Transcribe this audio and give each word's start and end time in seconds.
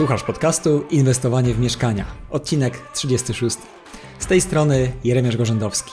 Słuchasz 0.00 0.22
podcastu 0.22 0.84
Inwestowanie 0.90 1.54
w 1.54 1.58
mieszkania, 1.58 2.04
odcinek 2.30 2.78
36. 2.92 3.56
Z 4.18 4.26
tej 4.26 4.40
strony 4.40 4.92
Jeremiasz 5.04 5.36
Gorzędowski. 5.36 5.92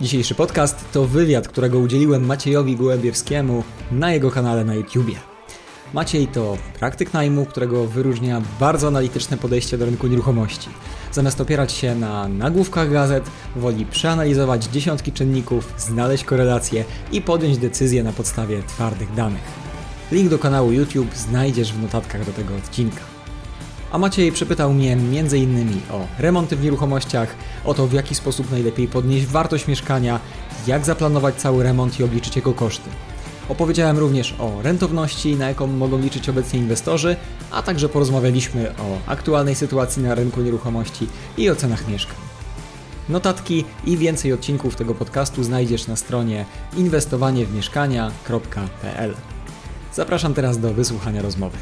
Dzisiejszy 0.00 0.34
podcast 0.34 0.84
to 0.92 1.04
wywiad, 1.04 1.48
którego 1.48 1.78
udzieliłem 1.78 2.26
Maciejowi 2.26 2.76
Gołębiewskiemu 2.76 3.64
na 3.90 4.12
jego 4.12 4.30
kanale 4.30 4.64
na 4.64 4.74
YouTubie. 4.74 5.14
Maciej 5.92 6.26
to 6.26 6.56
praktyk 6.78 7.12
najmu, 7.12 7.46
którego 7.46 7.86
wyróżnia 7.86 8.42
bardzo 8.60 8.88
analityczne 8.88 9.36
podejście 9.36 9.78
do 9.78 9.86
rynku 9.86 10.06
nieruchomości. 10.06 10.68
Zamiast 11.12 11.40
opierać 11.40 11.72
się 11.72 11.94
na 11.94 12.28
nagłówkach 12.28 12.92
gazet, 12.92 13.24
woli 13.56 13.86
przeanalizować 13.86 14.64
dziesiątki 14.64 15.12
czynników, 15.12 15.74
znaleźć 15.78 16.24
korelacje 16.24 16.84
i 17.12 17.22
podjąć 17.22 17.58
decyzję 17.58 18.02
na 18.02 18.12
podstawie 18.12 18.62
twardych 18.62 19.14
danych. 19.14 19.42
Link 20.12 20.30
do 20.30 20.38
kanału 20.38 20.72
YouTube 20.72 21.14
znajdziesz 21.14 21.72
w 21.72 21.82
notatkach 21.82 22.26
do 22.26 22.32
tego 22.32 22.56
odcinka. 22.56 23.13
A 23.94 23.98
Maciej 23.98 24.32
przepytał 24.32 24.72
mnie 24.72 24.92
m.in. 24.92 25.80
o 25.90 26.06
remonty 26.18 26.56
w 26.56 26.62
nieruchomościach, 26.62 27.34
o 27.64 27.74
to 27.74 27.86
w 27.86 27.92
jaki 27.92 28.14
sposób 28.14 28.50
najlepiej 28.50 28.88
podnieść 28.88 29.26
wartość 29.26 29.66
mieszkania, 29.66 30.20
jak 30.66 30.84
zaplanować 30.84 31.34
cały 31.34 31.62
remont 31.62 32.00
i 32.00 32.04
obliczyć 32.04 32.36
jego 32.36 32.52
koszty. 32.52 32.90
Opowiedziałem 33.48 33.98
również 33.98 34.34
o 34.38 34.62
rentowności, 34.62 35.36
na 35.36 35.48
jaką 35.48 35.66
mogą 35.66 35.98
liczyć 35.98 36.28
obecnie 36.28 36.60
inwestorzy, 36.60 37.16
a 37.50 37.62
także 37.62 37.88
porozmawialiśmy 37.88 38.70
o 38.70 38.98
aktualnej 39.06 39.54
sytuacji 39.54 40.02
na 40.02 40.14
rynku 40.14 40.40
nieruchomości 40.40 41.06
i 41.36 41.50
o 41.50 41.56
cenach 41.56 41.88
mieszkań. 41.88 42.16
Notatki 43.08 43.64
i 43.84 43.96
więcej 43.96 44.32
odcinków 44.32 44.76
tego 44.76 44.94
podcastu 44.94 45.44
znajdziesz 45.44 45.86
na 45.86 45.96
stronie 45.96 46.44
inwestowaniewmieszkania.pl. 46.76 49.14
Zapraszam 49.92 50.34
teraz 50.34 50.58
do 50.58 50.74
wysłuchania 50.74 51.22
rozmowy. 51.22 51.58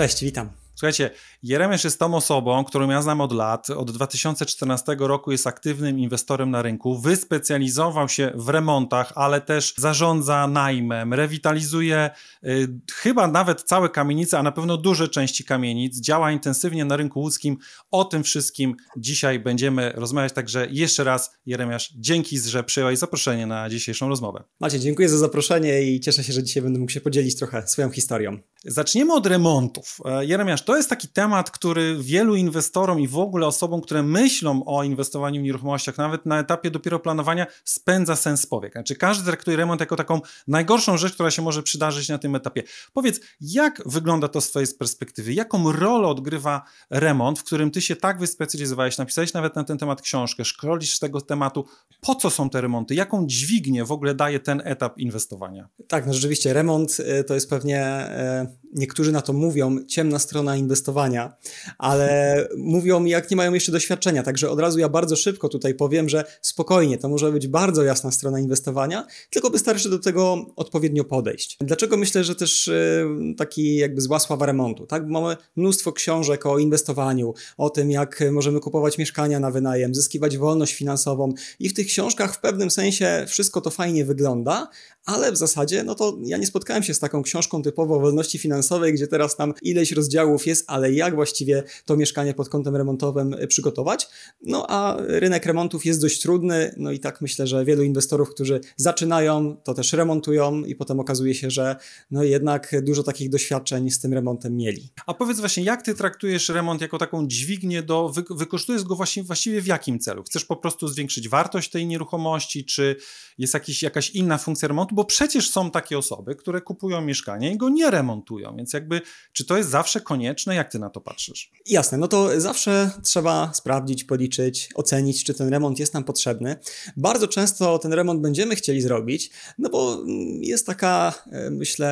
Cześć, 0.00 0.24
witam. 0.24 0.59
Słuchajcie, 0.80 1.10
Jeremiasz 1.42 1.84
jest 1.84 1.98
tą 1.98 2.14
osobą, 2.14 2.64
którą 2.64 2.90
ja 2.90 3.02
znam 3.02 3.20
od 3.20 3.32
lat. 3.32 3.70
Od 3.70 3.90
2014 3.90 4.96
roku 4.98 5.32
jest 5.32 5.46
aktywnym 5.46 5.98
inwestorem 5.98 6.50
na 6.50 6.62
rynku. 6.62 6.98
Wyspecjalizował 6.98 8.08
się 8.08 8.32
w 8.34 8.48
remontach, 8.48 9.12
ale 9.14 9.40
też 9.40 9.74
zarządza 9.76 10.46
najmem, 10.46 11.14
rewitalizuje 11.14 12.10
y, 12.44 12.68
chyba 12.92 13.28
nawet 13.28 13.62
całe 13.62 13.88
kamienice, 13.88 14.38
a 14.38 14.42
na 14.42 14.52
pewno 14.52 14.76
duże 14.76 15.08
części 15.08 15.44
kamienic. 15.44 16.00
Działa 16.00 16.32
intensywnie 16.32 16.84
na 16.84 16.96
rynku 16.96 17.20
łódzkim. 17.20 17.56
O 17.90 18.04
tym 18.04 18.22
wszystkim 18.22 18.76
dzisiaj 18.96 19.38
będziemy 19.38 19.92
rozmawiać. 19.94 20.32
Także 20.32 20.66
jeszcze 20.70 21.04
raz, 21.04 21.30
Jeremiasz, 21.46 21.92
dzięki, 21.96 22.38
że 22.38 22.64
przyjąłeś 22.64 22.98
zaproszenie 22.98 23.46
na 23.46 23.70
dzisiejszą 23.70 24.08
rozmowę. 24.08 24.44
Macie, 24.60 24.80
dziękuję 24.80 25.08
za 25.08 25.18
zaproszenie 25.18 25.82
i 25.82 26.00
cieszę 26.00 26.24
się, 26.24 26.32
że 26.32 26.42
dzisiaj 26.42 26.62
będę 26.62 26.78
mógł 26.78 26.92
się 26.92 27.00
podzielić 27.00 27.36
trochę 27.36 27.68
swoją 27.68 27.90
historią. 27.90 28.38
Zaczniemy 28.64 29.14
od 29.14 29.26
remontów. 29.26 29.98
E, 30.04 30.26
Jeremiasz, 30.26 30.62
to 30.70 30.76
jest 30.76 30.90
taki 30.90 31.08
temat, 31.08 31.50
który 31.50 31.96
wielu 32.00 32.36
inwestorom 32.36 33.00
i 33.00 33.08
w 33.08 33.18
ogóle 33.18 33.46
osobom, 33.46 33.80
które 33.80 34.02
myślą 34.02 34.64
o 34.64 34.84
inwestowaniu 34.84 35.40
w 35.40 35.44
nieruchomościach, 35.44 35.98
nawet 35.98 36.26
na 36.26 36.38
etapie 36.38 36.70
dopiero 36.70 37.00
planowania, 37.00 37.46
spędza 37.64 38.16
sens 38.16 38.46
powiek. 38.46 38.72
Znaczy 38.72 38.96
każdy 38.96 39.24
traktuje 39.24 39.56
remont 39.56 39.80
jako 39.80 39.96
taką 39.96 40.20
najgorszą 40.48 40.96
rzecz, 40.96 41.14
która 41.14 41.30
się 41.30 41.42
może 41.42 41.62
przydarzyć 41.62 42.08
na 42.08 42.18
tym 42.18 42.34
etapie. 42.34 42.62
Powiedz, 42.92 43.20
jak 43.40 43.82
wygląda 43.86 44.28
to 44.28 44.40
z 44.40 44.50
twojej 44.50 44.68
perspektywy? 44.78 45.32
Jaką 45.32 45.72
rolę 45.72 46.08
odgrywa 46.08 46.62
remont, 46.90 47.38
w 47.38 47.44
którym 47.44 47.70
ty 47.70 47.80
się 47.80 47.96
tak 47.96 48.18
wyspecjalizowałeś, 48.18 48.98
napisałeś 48.98 49.32
nawet 49.32 49.56
na 49.56 49.64
ten 49.64 49.78
temat 49.78 50.02
książkę, 50.02 50.44
szkolisz 50.44 50.94
z 50.94 50.98
tego 50.98 51.20
tematu. 51.20 51.64
Po 52.00 52.14
co 52.14 52.30
są 52.30 52.50
te 52.50 52.60
remonty? 52.60 52.94
Jaką 52.94 53.26
dźwignię 53.26 53.84
w 53.84 53.92
ogóle 53.92 54.14
daje 54.14 54.40
ten 54.40 54.62
etap 54.64 54.98
inwestowania? 54.98 55.68
Tak, 55.88 56.06
no 56.06 56.14
rzeczywiście 56.14 56.52
remont 56.52 56.96
y, 57.00 57.24
to 57.24 57.34
jest 57.34 57.50
pewnie 57.50 57.80
e, 57.80 58.46
niektórzy 58.72 59.12
na 59.12 59.20
to 59.20 59.32
mówią, 59.32 59.84
ciemna 59.84 60.18
strona 60.18 60.56
inwestowania, 60.60 61.36
ale 61.78 62.48
mówią 62.56 63.04
jak 63.04 63.30
nie 63.30 63.36
mają 63.36 63.54
jeszcze 63.54 63.72
doświadczenia. 63.72 64.22
Także 64.22 64.50
od 64.50 64.60
razu 64.60 64.78
ja 64.78 64.88
bardzo 64.88 65.16
szybko 65.16 65.48
tutaj 65.48 65.74
powiem, 65.74 66.08
że 66.08 66.24
spokojnie, 66.42 66.98
to 66.98 67.08
może 67.08 67.32
być 67.32 67.46
bardzo 67.48 67.82
jasna 67.82 68.10
strona 68.10 68.40
inwestowania, 68.40 69.06
tylko 69.30 69.50
wystarczy 69.50 69.90
do 69.90 69.98
tego 69.98 70.46
odpowiednio 70.56 71.04
podejść. 71.04 71.56
Dlaczego 71.60 71.96
myślę, 71.96 72.24
że 72.24 72.34
też 72.34 72.68
y, 72.68 73.06
taki 73.36 73.76
jakby 73.76 74.00
zła 74.00 74.18
sława 74.18 74.46
remontu, 74.46 74.86
tak? 74.86 75.06
Mamy 75.06 75.36
mnóstwo 75.56 75.92
książek 75.92 76.46
o 76.46 76.58
inwestowaniu, 76.58 77.34
o 77.58 77.70
tym 77.70 77.90
jak 77.90 78.24
możemy 78.32 78.60
kupować 78.60 78.98
mieszkania 78.98 79.40
na 79.40 79.50
wynajem, 79.50 79.94
zyskiwać 79.94 80.38
wolność 80.38 80.74
finansową 80.74 81.32
i 81.58 81.68
w 81.68 81.74
tych 81.74 81.86
książkach 81.86 82.34
w 82.34 82.40
pewnym 82.40 82.70
sensie 82.70 83.24
wszystko 83.28 83.60
to 83.60 83.70
fajnie 83.70 84.04
wygląda, 84.04 84.68
ale 85.04 85.32
w 85.32 85.36
zasadzie, 85.36 85.84
no 85.84 85.94
to 85.94 86.18
ja 86.24 86.36
nie 86.36 86.46
spotkałem 86.46 86.82
się 86.82 86.94
z 86.94 86.98
taką 86.98 87.22
książką 87.22 87.62
typowo 87.62 88.00
wolności 88.00 88.38
finansowej, 88.38 88.92
gdzie 88.92 89.06
teraz 89.06 89.36
tam 89.36 89.54
ileś 89.62 89.92
rozdziałów 89.92 90.46
jest, 90.50 90.64
ale 90.66 90.92
jak 90.92 91.14
właściwie 91.14 91.62
to 91.84 91.96
mieszkanie 91.96 92.34
pod 92.34 92.48
kątem 92.48 92.76
remontowym 92.76 93.34
e, 93.34 93.46
przygotować. 93.46 94.08
No 94.42 94.66
a 94.68 94.96
rynek 94.98 95.46
remontów 95.46 95.84
jest 95.84 96.00
dość 96.00 96.20
trudny, 96.20 96.74
no 96.76 96.92
i 96.92 96.98
tak 96.98 97.20
myślę, 97.20 97.46
że 97.46 97.64
wielu 97.64 97.82
inwestorów, 97.82 98.30
którzy 98.30 98.60
zaczynają, 98.76 99.56
to 99.64 99.74
też 99.74 99.92
remontują 99.92 100.64
i 100.64 100.74
potem 100.74 101.00
okazuje 101.00 101.34
się, 101.34 101.50
że 101.50 101.76
no 102.10 102.22
jednak 102.22 102.74
dużo 102.82 103.02
takich 103.02 103.30
doświadczeń 103.30 103.90
z 103.90 104.00
tym 104.00 104.14
remontem 104.14 104.56
mieli. 104.56 104.88
A 105.06 105.14
powiedz 105.14 105.40
właśnie, 105.40 105.62
jak 105.62 105.82
ty 105.82 105.94
traktujesz 105.94 106.48
remont 106.48 106.80
jako 106.80 106.98
taką 106.98 107.26
dźwignię 107.26 107.82
do, 107.82 108.08
wy, 108.08 108.24
wykorzystujesz 108.30 108.82
go 108.82 108.96
właśnie, 108.96 109.22
właściwie 109.22 109.60
w 109.60 109.66
jakim 109.66 109.98
celu? 109.98 110.22
Chcesz 110.22 110.44
po 110.44 110.56
prostu 110.56 110.88
zwiększyć 110.88 111.28
wartość 111.28 111.70
tej 111.70 111.86
nieruchomości, 111.86 112.64
czy 112.64 112.96
jest 113.38 113.54
jakiś, 113.54 113.82
jakaś 113.82 114.10
inna 114.10 114.38
funkcja 114.38 114.68
remontu? 114.68 114.94
bo 114.94 115.04
przecież 115.04 115.50
są 115.50 115.70
takie 115.70 115.98
osoby, 115.98 116.34
które 116.34 116.60
kupują 116.60 117.00
mieszkanie 117.00 117.52
i 117.52 117.56
go 117.56 117.68
nie 117.68 117.90
remontują, 117.90 118.56
więc 118.56 118.72
jakby, 118.72 119.00
czy 119.32 119.44
to 119.44 119.56
jest 119.56 119.70
zawsze 119.70 120.00
konieczne? 120.00 120.29
Jak 120.46 120.72
ty 120.72 120.78
na 120.78 120.90
to 120.90 121.00
patrzysz? 121.00 121.52
Jasne, 121.66 121.98
no 121.98 122.08
to 122.08 122.40
zawsze 122.40 122.90
trzeba 123.02 123.50
sprawdzić, 123.54 124.04
policzyć, 124.04 124.68
ocenić, 124.74 125.24
czy 125.24 125.34
ten 125.34 125.48
remont 125.48 125.78
jest 125.78 125.94
nam 125.94 126.04
potrzebny. 126.04 126.56
Bardzo 126.96 127.28
często 127.28 127.78
ten 127.78 127.92
remont 127.92 128.20
będziemy 128.20 128.56
chcieli 128.56 128.82
zrobić, 128.82 129.30
no 129.58 129.70
bo 129.70 130.04
jest 130.40 130.66
taka, 130.66 131.14
e, 131.32 131.50
myślę, 131.50 131.90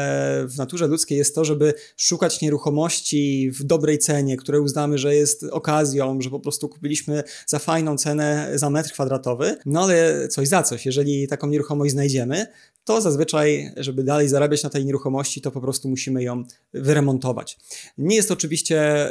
w 0.49 0.57
naturze 0.57 0.87
ludzkiej 0.87 1.19
jest 1.19 1.35
to, 1.35 1.45
żeby 1.45 1.75
szukać 1.97 2.41
nieruchomości 2.41 3.51
w 3.51 3.63
dobrej 3.65 3.99
cenie, 3.99 4.37
które 4.37 4.61
uznamy, 4.61 4.99
że 4.99 5.15
jest 5.15 5.45
okazją, 5.45 6.21
że 6.21 6.31
po 6.31 6.41
prostu 6.41 6.69
kupiliśmy 6.69 7.23
za 7.47 7.59
fajną 7.59 7.97
cenę 7.97 8.51
za 8.55 8.71
metr 8.71 8.93
kwadratowy, 8.93 9.57
no 9.67 9.83
ale 9.83 10.29
coś 10.29 10.49
za 10.49 10.63
coś. 10.63 10.87
Jeżeli 10.87 11.29
taką 11.29 11.47
nieruchomość 11.47 11.93
znajdziemy, 11.93 12.47
to 12.89 13.01
zazwyczaj, 13.01 13.73
żeby 13.77 14.05
dalej 14.05 14.29
zarabiać 14.29 14.63
na 14.63 14.71
tej 14.71 14.85
nieruchomości, 14.85 15.41
to 15.41 15.51
po 15.51 15.61
prostu 15.61 15.89
musimy 15.89 16.23
ją 16.23 16.45
wyremontować. 16.75 17.59
Nie 17.99 18.17
jest 18.17 18.28
to 18.29 18.35
oczywiście 18.35 19.11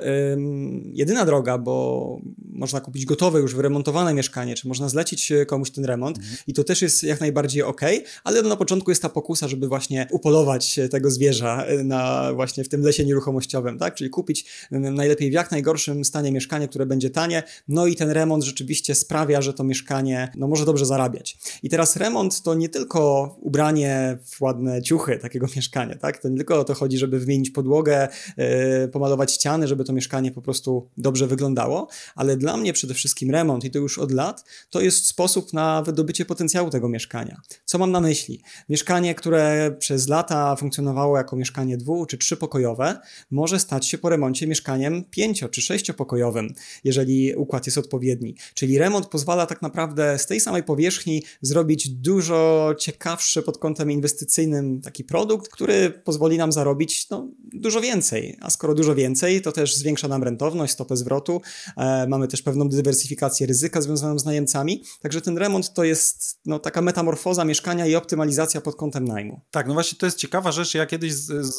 jedyna 0.94 1.26
droga, 1.26 1.58
bo 1.58 2.18
można 2.52 2.82
kupić 2.82 3.06
gotowe, 3.06 3.40
już 3.40 3.56
wyremontowane 3.56 4.14
mieszkanie, 4.14 4.56
czy 4.56 4.68
można 4.68 4.90
zlecić 4.90 5.34
komuś 5.48 5.72
ten 5.72 5.86
remont 5.86 6.18
mhm. 6.18 6.38
i 6.48 6.54
to 6.54 6.64
też 6.64 6.82
jest 6.82 7.04
jak 7.04 7.20
najbardziej 7.20 7.64
ok, 7.64 7.82
ale 8.24 8.42
na 8.42 8.56
początku 8.56 8.92
jest 8.92 9.02
ta 9.02 9.10
pokusa, 9.10 9.48
żeby 9.48 9.68
właśnie 9.68 10.08
upolować 10.12 10.80
tego 10.92 11.12
zwierza 11.12 11.66
na 11.84 12.34
właśnie 12.34 12.64
w 12.64 12.70
tym 12.70 12.82
lesie 12.82 13.06
nieruchomościowym, 13.06 13.78
tak? 13.78 13.96
Czyli 13.96 14.10
kupić 14.10 14.46
najlepiej 14.72 15.30
w 15.30 15.34
jak 15.34 15.52
najgorszym 15.52 16.06
stanie 16.06 16.32
mieszkanie, 16.32 16.68
które 16.68 16.86
będzie 16.86 17.10
tanie, 17.10 17.44
no 17.68 17.88
i 17.88 17.96
ten 17.96 18.10
remont 18.10 18.44
rzeczywiście 18.44 18.96
sprawia, 18.96 19.42
że 19.42 19.54
to 19.54 19.64
mieszkanie 19.64 20.32
no, 20.36 20.48
może 20.48 20.66
dobrze 20.66 20.86
zarabiać. 20.86 21.38
I 21.64 21.70
teraz 21.70 21.96
remont 21.96 22.42
to 22.42 22.54
nie 22.54 22.70
tylko 22.70 23.36
ubranie 23.42 23.58
ubranie 23.58 24.18
w 24.24 24.42
ładne 24.42 24.82
ciuchy 24.82 25.18
takiego 25.18 25.48
mieszkania, 25.56 25.96
tak? 25.96 26.18
To 26.18 26.30
nie 26.30 26.38
tylko 26.38 26.60
o 26.60 26.64
to 26.64 26.74
chodzi, 26.74 26.98
żeby 26.98 27.20
wymienić 27.20 27.50
podłogę, 27.50 28.08
yy, 28.38 28.88
pomalować 29.08 29.34
ściany, 29.34 29.68
żeby 29.68 29.84
to 29.84 29.94
mieszkanie 29.94 30.32
po 30.32 30.42
prostu 30.42 30.90
dobrze 30.98 31.28
wyglądało, 31.28 31.88
ale 32.16 32.38
dla 32.38 32.58
mnie 32.58 32.74
przede 32.74 32.94
wszystkim 32.94 33.32
remont 33.32 33.64
i 33.64 33.72
to 33.72 33.80
już 33.80 33.98
od 33.98 34.12
lat, 34.12 34.44
to 34.70 34.82
jest 34.82 35.08
sposób 35.08 35.54
na 35.54 35.84
wydobycie 35.84 36.26
potencjału 36.26 36.70
tego 36.70 36.90
mieszkania. 36.90 37.42
Co 37.66 37.78
mam 37.78 37.92
na 37.92 38.02
myśli? 38.02 38.42
Mieszkanie, 38.70 39.16
które 39.16 39.76
przez 39.80 40.08
lata 40.08 40.56
funkcjonowało 40.56 41.18
jako 41.18 41.36
mieszkanie 41.36 41.78
dwu 41.78 42.06
czy 42.06 42.18
trzypokojowe, 42.18 43.00
może 43.32 43.60
stać 43.60 43.88
się 43.88 43.98
po 43.98 44.10
remoncie 44.10 44.48
mieszkaniem 44.48 45.04
pięcio 45.04 45.50
czy 45.50 45.62
sześciopokojowym, 45.62 46.54
jeżeli 46.84 47.36
układ 47.36 47.66
jest 47.66 47.78
odpowiedni. 47.78 48.36
Czyli 48.54 48.78
remont 48.78 49.08
pozwala 49.08 49.46
tak 49.46 49.62
naprawdę 49.62 50.20
z 50.20 50.26
tej 50.26 50.40
samej 50.40 50.64
powierzchni 50.64 51.24
zrobić 51.42 51.90
dużo 51.90 52.72
ciekawsze 52.80 53.42
pod 53.42 53.58
kątem 53.58 53.92
inwestycyjnym 53.92 54.82
taki 54.82 55.04
produkt, 55.04 55.52
który 55.52 55.90
pozwoli 55.90 56.38
nam 56.38 56.52
zarobić 56.52 57.10
no, 57.10 57.28
dużo 57.54 57.82
więcej. 57.82 58.38
A 58.42 58.50
skoro 58.50 58.74
dużo 58.74 58.96
więcej, 58.98 59.42
to 59.42 59.52
też 59.52 59.76
zwiększa 59.76 60.08
nam 60.08 60.24
rentowność, 60.24 60.74
stopę 60.74 60.98
zwrotu. 60.98 61.42
E, 61.78 62.08
mamy 62.08 62.28
też 62.28 62.42
pewną 62.42 62.70
dywersyfikację 62.70 63.48
ryzyka 63.48 63.82
związaną 63.82 64.20
z 64.20 64.26
najemcami. 64.26 64.84
Także 65.02 65.22
ten 65.22 65.38
remont 65.38 65.74
to 65.74 65.84
jest 65.84 66.40
no, 66.46 66.60
taka 66.60 66.82
metamorfoza 66.82 67.46
mieszkania 67.46 67.86
i 67.86 67.96
optymalizacja 67.96 68.62
pod 68.62 68.76
kątem 68.76 69.06
najmu. 69.06 69.42
Tak, 69.52 69.68
no 69.68 69.74
właśnie 69.74 69.98
to 69.98 70.06
jest 70.06 70.18
ciekawa 70.18 70.52
rzecz. 70.52 70.74
Ja 70.74 70.86
kiedyś 70.86 71.14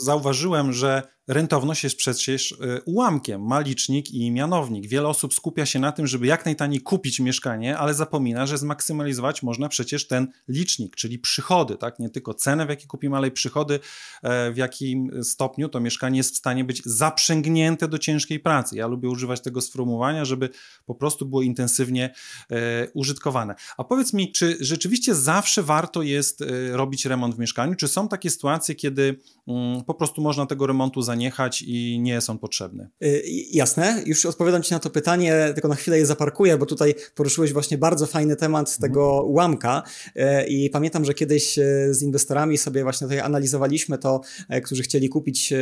zauważyłem, 0.04 0.72
że 0.72 1.17
rentowność 1.28 1.84
jest 1.84 1.96
przecież 1.96 2.52
e, 2.52 2.82
ułamkiem, 2.82 3.46
ma 3.46 3.60
licznik 3.60 4.10
i 4.10 4.30
mianownik. 4.30 4.86
Wiele 4.86 5.08
osób 5.08 5.34
skupia 5.34 5.66
się 5.66 5.78
na 5.78 5.92
tym, 5.92 6.06
żeby 6.06 6.26
jak 6.26 6.44
najtaniej 6.44 6.80
kupić 6.80 7.20
mieszkanie, 7.20 7.78
ale 7.78 7.94
zapomina, 7.94 8.46
że 8.46 8.58
zmaksymalizować 8.58 9.42
można 9.42 9.68
przecież 9.68 10.06
ten 10.06 10.28
licznik, 10.48 10.96
czyli 10.96 11.18
przychody, 11.18 11.76
tak? 11.76 11.98
Nie 11.98 12.10
tylko 12.10 12.34
cenę, 12.34 12.66
w 12.66 12.68
jakiej 12.68 12.86
kupimy, 12.86 13.16
ale 13.16 13.28
i 13.28 13.30
przychody, 13.30 13.80
e, 14.22 14.52
w 14.52 14.56
jakim 14.56 15.24
stopniu 15.24 15.68
to 15.68 15.80
mieszkanie 15.80 16.16
jest 16.16 16.34
w 16.34 16.36
stanie 16.36 16.64
być 16.64 16.82
zaprzęgnięte 16.84 17.88
do 17.88 17.98
ciężkiej 17.98 18.40
pracy. 18.40 18.76
Ja 18.76 18.86
lubię 18.86 19.08
używać 19.08 19.40
tego 19.40 19.60
sformułowania, 19.60 20.24
żeby 20.24 20.48
po 20.86 20.94
prostu 20.94 21.26
było 21.26 21.42
intensywnie 21.42 22.14
e, 22.50 22.88
użytkowane. 22.94 23.54
A 23.76 23.84
powiedz 23.84 24.12
mi, 24.12 24.32
czy 24.32 24.56
rzeczywiście 24.60 25.14
zawsze 25.14 25.62
warto 25.62 26.02
jest 26.02 26.44
robić 26.72 27.06
remont 27.06 27.34
w 27.34 27.38
mieszkaniu? 27.38 27.74
Czy 27.74 27.88
są 27.88 28.08
takie 28.08 28.30
sytuacje, 28.30 28.74
kiedy 28.74 29.20
mm, 29.48 29.84
po 29.84 29.94
prostu 29.94 30.22
można 30.22 30.46
tego 30.46 30.66
remontu 30.66 31.02
zaniechać 31.18 31.62
i 31.62 32.00
nie 32.00 32.12
jest 32.12 32.30
on 32.30 32.38
potrzebny? 32.38 32.88
Y, 33.02 33.22
jasne, 33.52 34.02
już 34.06 34.26
odpowiadam 34.26 34.62
Ci 34.62 34.72
na 34.72 34.78
to 34.78 34.90
pytanie, 34.90 35.50
tylko 35.54 35.68
na 35.68 35.74
chwilę 35.74 35.98
je 35.98 36.06
zaparkuję, 36.06 36.58
bo 36.58 36.66
tutaj 36.66 36.94
poruszyłeś 37.14 37.52
właśnie 37.52 37.78
bardzo 37.78 38.06
fajny 38.06 38.36
temat 38.36 38.68
mhm. 38.68 38.80
tego 38.80 39.22
ułamka 39.22 39.82
y, 40.16 40.46
i 40.48 40.70
pamiętam, 40.70 41.04
że 41.04 41.14
kiedyś 41.14 41.58
y, 41.58 41.88
z 41.90 42.02
inwestorami 42.02 42.58
sobie 42.58 42.82
właśnie 42.82 43.06
tutaj 43.06 43.20
analizowaliśmy 43.20 43.98
to, 43.98 44.20
którzy 44.64 44.82
chcieli 44.82 45.08
kupić 45.08 45.52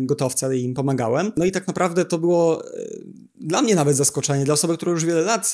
gotowce 0.00 0.56
i 0.56 0.62
im 0.62 0.74
pomagałem. 0.74 1.32
No 1.36 1.44
i 1.44 1.52
tak 1.52 1.66
naprawdę 1.66 2.04
to 2.04 2.18
było 2.18 2.62
dla 3.40 3.62
mnie 3.62 3.74
nawet 3.74 3.96
zaskoczenie, 3.96 4.44
dla 4.44 4.54
osoby, 4.54 4.76
która 4.76 4.92
już 4.92 5.04
wiele 5.04 5.20
lat 5.20 5.52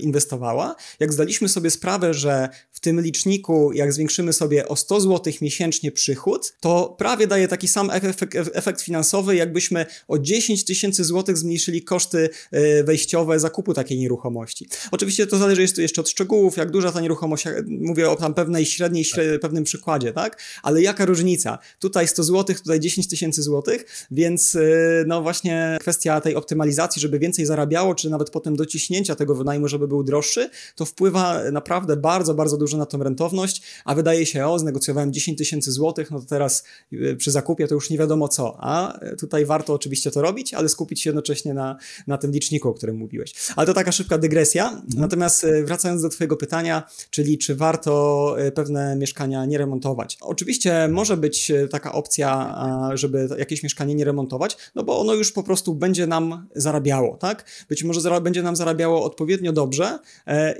inwestowała, 0.00 0.74
jak 1.00 1.12
zdaliśmy 1.12 1.48
sobie 1.48 1.70
sprawę, 1.70 2.14
że 2.14 2.48
w 2.72 2.80
tym 2.80 3.00
liczniku, 3.00 3.72
jak 3.72 3.92
zwiększymy 3.92 4.32
sobie 4.32 4.68
o 4.68 4.76
100 4.76 5.00
zł 5.00 5.32
miesięcznie 5.42 5.92
przychód, 5.92 6.54
to 6.60 6.94
prawie 6.98 7.26
daje 7.26 7.48
taki 7.48 7.68
sam 7.68 7.90
efekt, 7.90 8.13
efekt 8.54 8.80
finansowy, 8.80 9.36
jakbyśmy 9.36 9.86
o 10.08 10.18
10 10.18 10.64
tysięcy 10.64 11.04
złotych 11.04 11.38
zmniejszyli 11.38 11.82
koszty 11.82 12.28
e, 12.50 12.84
wejściowe 12.84 13.40
zakupu 13.40 13.74
takiej 13.74 13.98
nieruchomości. 13.98 14.68
Oczywiście 14.90 15.26
to 15.26 15.38
zależy 15.38 15.66
jeszcze 15.78 16.00
od 16.00 16.08
szczegółów, 16.08 16.56
jak 16.56 16.70
duża 16.70 16.92
ta 16.92 17.00
nieruchomość, 17.00 17.44
mówię 17.66 18.10
o 18.10 18.16
tam 18.16 18.34
pewnej 18.34 18.66
średniej, 18.66 19.04
średniej 19.04 19.38
pewnym 19.38 19.64
przykładzie, 19.64 20.12
tak? 20.12 20.42
Ale 20.62 20.82
jaka 20.82 21.04
różnica? 21.04 21.58
Tutaj 21.78 22.08
100 22.08 22.24
złotych, 22.24 22.60
tutaj 22.60 22.80
10 22.80 23.08
tysięcy 23.08 23.42
złotych, 23.42 24.06
więc 24.10 24.56
e, 24.56 24.60
no 25.06 25.22
właśnie 25.22 25.76
kwestia 25.80 26.20
tej 26.20 26.34
optymalizacji, 26.34 27.00
żeby 27.02 27.18
więcej 27.18 27.46
zarabiało, 27.46 27.94
czy 27.94 28.10
nawet 28.10 28.30
potem 28.30 28.56
dociśnięcia 28.56 29.14
tego 29.14 29.34
wynajmu, 29.34 29.68
żeby 29.68 29.88
był 29.88 30.04
droższy, 30.04 30.50
to 30.74 30.84
wpływa 30.84 31.50
naprawdę 31.52 31.96
bardzo, 31.96 32.34
bardzo 32.34 32.56
dużo 32.56 32.78
na 32.78 32.86
tą 32.86 33.02
rentowność, 33.02 33.62
a 33.84 33.94
wydaje 33.94 34.26
się, 34.26 34.46
o, 34.46 34.58
znegocjowałem 34.58 35.12
10 35.12 35.38
tysięcy 35.38 35.72
złotych, 35.72 36.10
no 36.10 36.20
to 36.20 36.26
teraz 36.26 36.64
e, 36.92 37.16
przy 37.16 37.30
zakupie 37.30 37.68
to 37.68 37.74
już 37.74 37.90
nie 37.90 37.98
wiadomo 37.98 38.03
co, 38.28 38.56
a 38.58 38.98
tutaj 39.18 39.46
warto 39.46 39.74
oczywiście 39.74 40.10
to 40.10 40.22
robić, 40.22 40.54
ale 40.54 40.68
skupić 40.68 41.00
się 41.00 41.10
jednocześnie 41.10 41.54
na, 41.54 41.76
na 42.06 42.18
tym 42.18 42.30
liczniku, 42.30 42.68
o 42.68 42.74
którym 42.74 42.96
mówiłeś. 42.96 43.34
Ale 43.56 43.66
to 43.66 43.74
taka 43.74 43.92
szybka 43.92 44.18
dygresja. 44.18 44.64
Mhm. 44.68 44.86
Natomiast 44.96 45.44
e, 45.44 45.64
wracając 45.64 46.02
do 46.02 46.08
Twojego 46.08 46.36
pytania, 46.36 46.82
czyli 47.10 47.38
czy 47.38 47.54
warto 47.54 48.34
e, 48.38 48.52
pewne 48.52 48.96
mieszkania 48.96 49.46
nie 49.46 49.58
remontować? 49.58 50.18
Oczywiście 50.20 50.88
może 50.88 51.16
być 51.16 51.52
taka 51.70 51.92
opcja, 51.92 52.54
żeby 52.94 53.28
jakieś 53.38 53.62
mieszkanie 53.62 53.94
nie 53.94 54.04
remontować, 54.04 54.56
no 54.74 54.82
bo 54.84 55.00
ono 55.00 55.14
już 55.14 55.32
po 55.32 55.42
prostu 55.42 55.74
będzie 55.74 56.06
nam 56.06 56.46
zarabiało, 56.54 57.16
tak? 57.16 57.44
Być 57.68 57.84
może 57.84 58.20
będzie 58.20 58.42
nam 58.42 58.56
zarabiało 58.56 59.04
odpowiednio 59.04 59.52
dobrze 59.52 59.98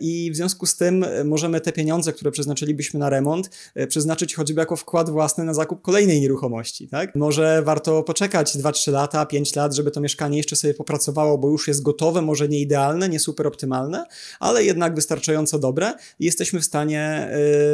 i 0.00 0.30
w 0.32 0.36
związku 0.36 0.66
z 0.66 0.76
tym 0.76 1.04
możemy 1.24 1.60
te 1.60 1.72
pieniądze, 1.72 2.12
które 2.12 2.30
przeznaczylibyśmy 2.30 3.00
na 3.00 3.10
remont, 3.10 3.50
przeznaczyć 3.88 4.34
choćby 4.34 4.60
jako 4.60 4.76
wkład 4.76 5.10
własny 5.10 5.44
na 5.44 5.54
zakup 5.54 5.82
kolejnej 5.82 6.20
nieruchomości, 6.20 6.88
tak? 6.88 7.14
Może 7.24 7.62
warto 7.62 8.02
poczekać 8.02 8.56
2-3 8.56 8.92
lata, 8.92 9.26
5 9.26 9.56
lat, 9.56 9.74
żeby 9.74 9.90
to 9.90 10.00
mieszkanie 10.00 10.36
jeszcze 10.36 10.56
sobie 10.56 10.74
popracowało, 10.74 11.38
bo 11.38 11.50
już 11.50 11.68
jest 11.68 11.82
gotowe, 11.82 12.22
może 12.22 12.48
nie 12.48 12.60
idealne, 12.60 13.08
nie 13.08 13.20
super 13.20 13.46
optymalne, 13.46 14.04
ale 14.40 14.64
jednak 14.64 14.94
wystarczająco 14.94 15.58
dobre 15.58 15.92
i 16.18 16.24
jesteśmy 16.24 16.60
w 16.60 16.64
stanie 16.64 17.28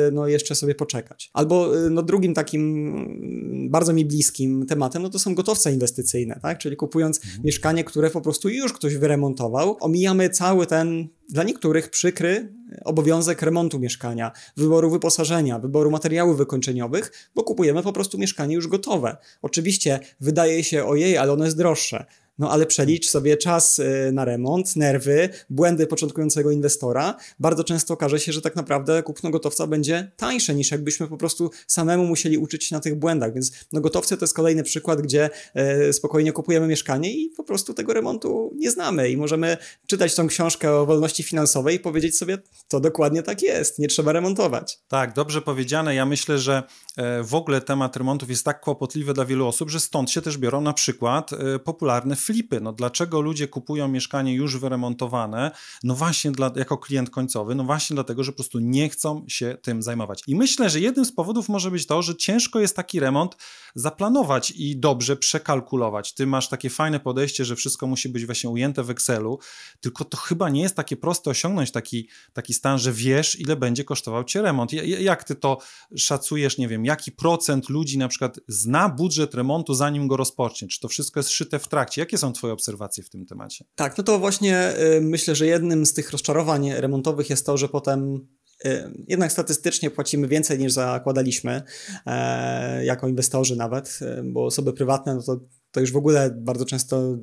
y, 0.09 0.13
no, 0.13 0.29
jeszcze 0.29 0.55
sobie 0.55 0.75
poczekać. 0.75 1.31
Albo 1.33 1.79
y, 1.87 1.91
no, 1.91 2.03
drugim 2.03 2.35
takim 2.35 2.63
mm, 2.89 3.71
bardzo 3.71 3.93
mi 3.93 4.05
bliskim 4.05 4.67
tematem, 4.67 5.03
no 5.03 5.11
to 5.11 5.19
są 5.19 5.35
gotowce 5.35 5.73
inwestycyjne, 5.73 6.41
tak? 6.43 6.59
Czyli 6.59 6.77
kupując 6.77 7.25
mhm. 7.25 7.45
mieszkanie, 7.45 7.85
które 7.85 8.11
po 8.11 8.21
prostu 8.21 8.49
już 8.49 8.73
ktoś 8.73 8.97
wyremontował, 8.97 9.77
omijamy 9.81 10.31
cały 10.31 10.67
ten 10.67 11.09
dla 11.29 11.43
niektórych 11.43 11.91
przykry 11.91 12.53
obowiązek 12.85 13.43
remontu 13.43 13.79
mieszkania, 13.79 14.33
wyboru 14.57 14.91
wyposażenia, 14.91 15.59
wyboru 15.59 15.91
materiałów 15.91 16.39
wykończeniowych, 16.39 17.31
bo 17.35 17.43
kupujemy 17.43 17.83
po 17.83 17.93
prostu 17.93 18.19
mieszkanie 18.19 18.55
już 18.55 18.69
gotowe. 18.69 19.17
Oczywiście 19.43 20.01
wydaje 20.21 20.65
się, 20.65 20.85
ojej, 20.85 21.19
ale 21.19 21.33
ono 21.33 21.45
jest 21.45 21.57
droższe. 21.57 22.05
No 22.41 22.51
ale 22.51 22.67
przelicz 22.67 23.09
sobie 23.09 23.37
czas 23.37 23.79
y, 23.79 24.11
na 24.13 24.25
remont, 24.25 24.77
nerwy, 24.77 25.29
błędy 25.51 25.87
początkującego 25.87 26.51
inwestora. 26.51 27.17
Bardzo 27.39 27.65
często 27.65 27.95
okaże 27.95 28.21
się, 28.21 28.33
że 28.33 28.43
tak 28.43 28.57
naprawdę 28.57 29.03
kupno 29.03 29.31
gotowca 29.31 29.67
będzie 29.67 30.13
tańsze 30.17 30.55
niż 30.55 30.71
jakbyśmy 30.71 31.09
po 31.09 31.17
prostu 31.17 31.51
samemu 31.67 32.07
musieli 32.07 32.39
uczyć 32.39 32.65
się 32.65 32.75
na 32.75 32.81
tych 32.81 32.95
błędach. 32.95 33.35
Więc 33.35 33.53
no 33.73 33.81
gotowce 33.81 34.17
to 34.17 34.25
jest 34.25 34.35
kolejny 34.35 34.63
przykład, 34.63 35.03
gdzie 35.03 35.31
e, 35.55 35.93
spokojnie 35.93 36.33
kupujemy 36.33 36.67
mieszkanie 36.67 37.13
i 37.13 37.31
po 37.37 37.45
prostu 37.45 37.75
tego 37.75 37.95
remontu 37.95 38.53
nie 38.57 38.71
znamy 38.71 39.11
i 39.11 39.17
możemy 39.17 39.57
czytać 39.87 40.15
tą 40.15 40.27
książkę 40.27 40.73
o 40.73 40.87
wolności 40.87 41.23
finansowej 41.23 41.77
i 41.77 41.81
powiedzieć 41.81 42.19
sobie, 42.19 42.39
to 42.69 42.81
dokładnie 42.81 43.23
tak 43.23 43.43
jest, 43.43 43.79
nie 43.79 43.89
trzeba 43.89 44.13
remontować. 44.13 44.79
Tak, 44.89 45.13
dobrze 45.15 45.43
powiedziane. 45.43 45.95
Ja 45.95 46.07
myślę, 46.07 46.39
że 46.39 46.63
e, 46.97 47.23
w 47.23 47.35
ogóle 47.35 47.61
temat 47.61 47.97
remontów 47.97 48.31
jest 48.31 48.45
tak 48.45 48.61
kłopotliwy 48.61 49.15
dla 49.15 49.25
wielu 49.25 49.47
osób, 49.47 49.71
że 49.71 49.81
stąd 49.81 50.11
się 50.11 50.23
też 50.23 50.39
biorą 50.39 50.61
na 50.61 50.73
przykład 50.73 51.33
e, 51.33 51.59
popularne 51.59 52.17
flipy. 52.33 52.61
No 52.61 52.73
dlaczego 52.73 53.21
ludzie 53.21 53.49
kupują 53.49 53.89
mieszkanie 53.89 54.35
już 54.35 54.59
wyremontowane? 54.59 55.51
No 55.83 55.95
właśnie 55.95 56.31
dla, 56.31 56.51
jako 56.57 56.79
klient 56.79 57.11
końcowy, 57.11 57.55
no 57.55 57.65
właśnie 57.65 57.95
dlatego, 57.95 58.25
że 58.25 58.33
po 58.33 58.37
prostu 58.37 58.59
nie 58.59 58.89
chcą 58.89 59.25
się 59.29 59.57
tym 59.63 59.83
zajmować. 59.83 60.23
I 60.27 60.37
myślę, 60.37 60.71
że 60.71 60.81
jednym 60.81 61.05
z 61.05 61.13
powodów 61.13 61.49
może 61.49 61.71
być 61.71 61.87
to, 61.87 62.03
że 62.03 62.17
ciężko 62.17 62.61
jest 62.61 62.77
taki 62.77 63.01
remont 63.01 63.37
zaplanować 63.75 64.51
i 64.51 64.77
dobrze 64.77 65.17
przekalkulować. 65.17 66.15
Ty 66.15 66.27
masz 66.27 66.49
takie 66.49 66.71
fajne 66.71 67.01
podejście, 67.01 67.45
że 67.45 67.57
wszystko 67.57 67.87
musi 67.87 68.09
być 68.09 68.27
właśnie 68.27 68.51
ujęte 68.51 68.83
w 68.83 68.91
Excelu, 68.91 69.39
tylko 69.81 70.05
to 70.05 70.17
chyba 70.17 70.49
nie 70.49 70.63
jest 70.63 70.77
takie 70.77 70.97
proste 70.97 71.31
osiągnąć 71.31 71.71
taki, 71.71 72.09
taki 72.33 72.55
stan, 72.55 72.79
że 72.79 72.93
wiesz, 72.93 73.41
ile 73.41 73.57
będzie 73.57 73.85
kosztował 73.85 74.25
cię 74.25 74.43
remont. 74.43 74.73
Jak 75.01 75.25
ty 75.25 75.35
to 75.35 75.59
szacujesz, 75.97 76.59
nie 76.59 76.69
wiem, 76.69 76.85
jaki 76.85 77.13
procent 77.13 77.69
ludzi 77.69 77.99
na 77.99 78.09
przykład 78.09 78.41
zna 78.49 78.89
budżet 78.89 79.35
remontu, 79.35 79.75
zanim 79.75 80.09
go 80.09 80.17
rozpocznie? 80.17 80.69
Czy 80.69 80.81
to 80.81 80.89
wszystko 80.89 81.21
jest 81.21 81.31
szyte 81.31 81.59
w 81.59 81.69
trakcie? 81.69 82.01
Jakie 82.01 82.19
są 82.21 82.33
twoje 82.33 82.53
obserwacje 82.53 83.05
w 83.05 83.11
tym 83.11 83.27
temacie? 83.27 83.65
Tak, 83.75 83.99
no 83.99 84.05
to 84.05 84.19
właśnie 84.19 84.75
y, 84.97 85.01
myślę, 85.01 85.35
że 85.35 85.47
jednym 85.47 85.87
z 85.87 85.93
tych 85.93 86.11
rozczarowań 86.11 86.73
remontowych 86.73 87.31
jest 87.31 87.47
to, 87.47 87.57
że 87.57 87.69
potem 87.69 88.27
y, 88.65 89.05
jednak 89.09 89.33
statystycznie 89.33 89.91
płacimy 89.91 90.29
więcej 90.29 90.59
niż 90.59 90.73
zakładaliśmy, 90.73 91.63
e, 92.07 92.85
jako 92.85 93.09
inwestorzy 93.09 93.57
nawet, 93.57 93.99
y, 94.03 94.23
bo 94.25 94.45
osoby 94.45 94.73
prywatne, 94.73 95.15
no 95.15 95.23
to, 95.23 95.41
to 95.71 95.81
już 95.81 95.93
w 95.93 95.97
ogóle 95.97 96.31
bardzo 96.31 96.65
często 96.65 97.17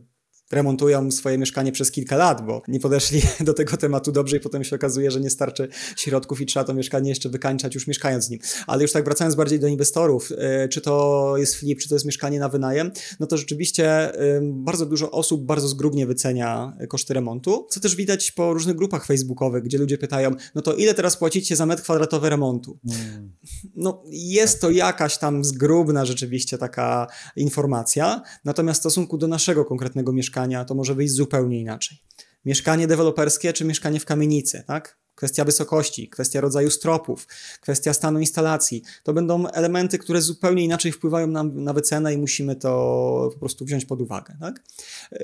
remontują 0.51 1.11
swoje 1.11 1.37
mieszkanie 1.37 1.71
przez 1.71 1.91
kilka 1.91 2.17
lat, 2.17 2.45
bo 2.45 2.61
nie 2.67 2.79
podeszli 2.79 3.21
do 3.39 3.53
tego 3.53 3.77
tematu 3.77 4.11
dobrze 4.11 4.37
i 4.37 4.39
potem 4.39 4.63
się 4.63 4.75
okazuje, 4.75 5.11
że 5.11 5.19
nie 5.19 5.29
starczy 5.29 5.67
środków 5.97 6.41
i 6.41 6.45
trzeba 6.45 6.63
to 6.63 6.73
mieszkanie 6.73 7.09
jeszcze 7.09 7.29
wykańczać 7.29 7.75
już 7.75 7.87
mieszkając 7.87 8.25
z 8.25 8.29
nim. 8.29 8.39
Ale 8.67 8.81
już 8.81 8.91
tak 8.91 9.05
wracając 9.05 9.35
bardziej 9.35 9.59
do 9.59 9.67
inwestorów, 9.67 10.29
e, 10.37 10.69
czy 10.69 10.81
to 10.81 11.33
jest 11.37 11.55
flip, 11.55 11.79
czy 11.79 11.89
to 11.89 11.95
jest 11.95 12.05
mieszkanie 12.05 12.39
na 12.39 12.49
wynajem, 12.49 12.91
no 13.19 13.27
to 13.27 13.37
rzeczywiście 13.37 14.11
bardzo 14.41 14.85
dużo 14.85 15.11
osób 15.11 15.45
bardzo 15.45 15.67
zgrubnie 15.67 16.07
wycenia 16.07 16.77
koszty 16.89 17.13
remontu, 17.13 17.67
co 17.69 17.79
też 17.79 17.95
widać 17.95 18.31
po 18.31 18.53
różnych 18.53 18.75
grupach 18.75 19.05
facebookowych, 19.05 19.63
gdzie 19.63 19.77
ludzie 19.77 19.97
pytają, 19.97 20.31
no 20.55 20.61
to 20.61 20.73
ile 20.73 20.93
teraz 20.93 21.17
płacicie 21.17 21.55
za 21.55 21.65
metr 21.65 21.83
kwadratowy 21.83 22.29
remontu? 22.29 22.79
Hmm. 22.89 23.33
No 23.75 24.03
jest 24.09 24.61
to 24.61 24.71
jakaś 24.71 25.17
tam 25.17 25.43
zgrubna 25.43 26.05
rzeczywiście 26.05 26.57
taka 26.57 27.07
informacja, 27.35 28.21
natomiast 28.45 28.79
w 28.79 28.81
stosunku 28.81 29.17
do 29.17 29.27
naszego 29.27 29.65
konkretnego 29.65 30.13
mieszkania 30.13 30.36
mieszkania, 30.37 30.65
to 30.65 30.75
może 30.75 30.95
wyjść 30.95 31.13
zupełnie 31.13 31.59
inaczej. 31.59 31.97
Mieszkanie 32.45 32.87
deweloperskie 32.87 33.53
czy 33.53 33.65
mieszkanie 33.65 33.99
w 33.99 34.05
kamienicy, 34.05 34.63
tak? 34.67 34.99
Kwestia 35.17 35.45
wysokości, 35.45 36.09
kwestia 36.09 36.41
rodzaju 36.41 36.69
stropów, 36.69 37.27
kwestia 37.61 37.93
stanu 37.93 38.19
instalacji. 38.19 38.83
To 39.03 39.13
będą 39.13 39.47
elementy, 39.47 39.97
które 39.97 40.21
zupełnie 40.21 40.63
inaczej 40.63 40.91
wpływają 40.91 41.27
nam 41.27 41.63
na 41.63 41.73
wycenę 41.73 42.13
i 42.13 42.17
musimy 42.17 42.55
to 42.55 43.29
po 43.33 43.39
prostu 43.39 43.65
wziąć 43.65 43.85
pod 43.85 44.01
uwagę. 44.01 44.37
Tak? 44.41 44.63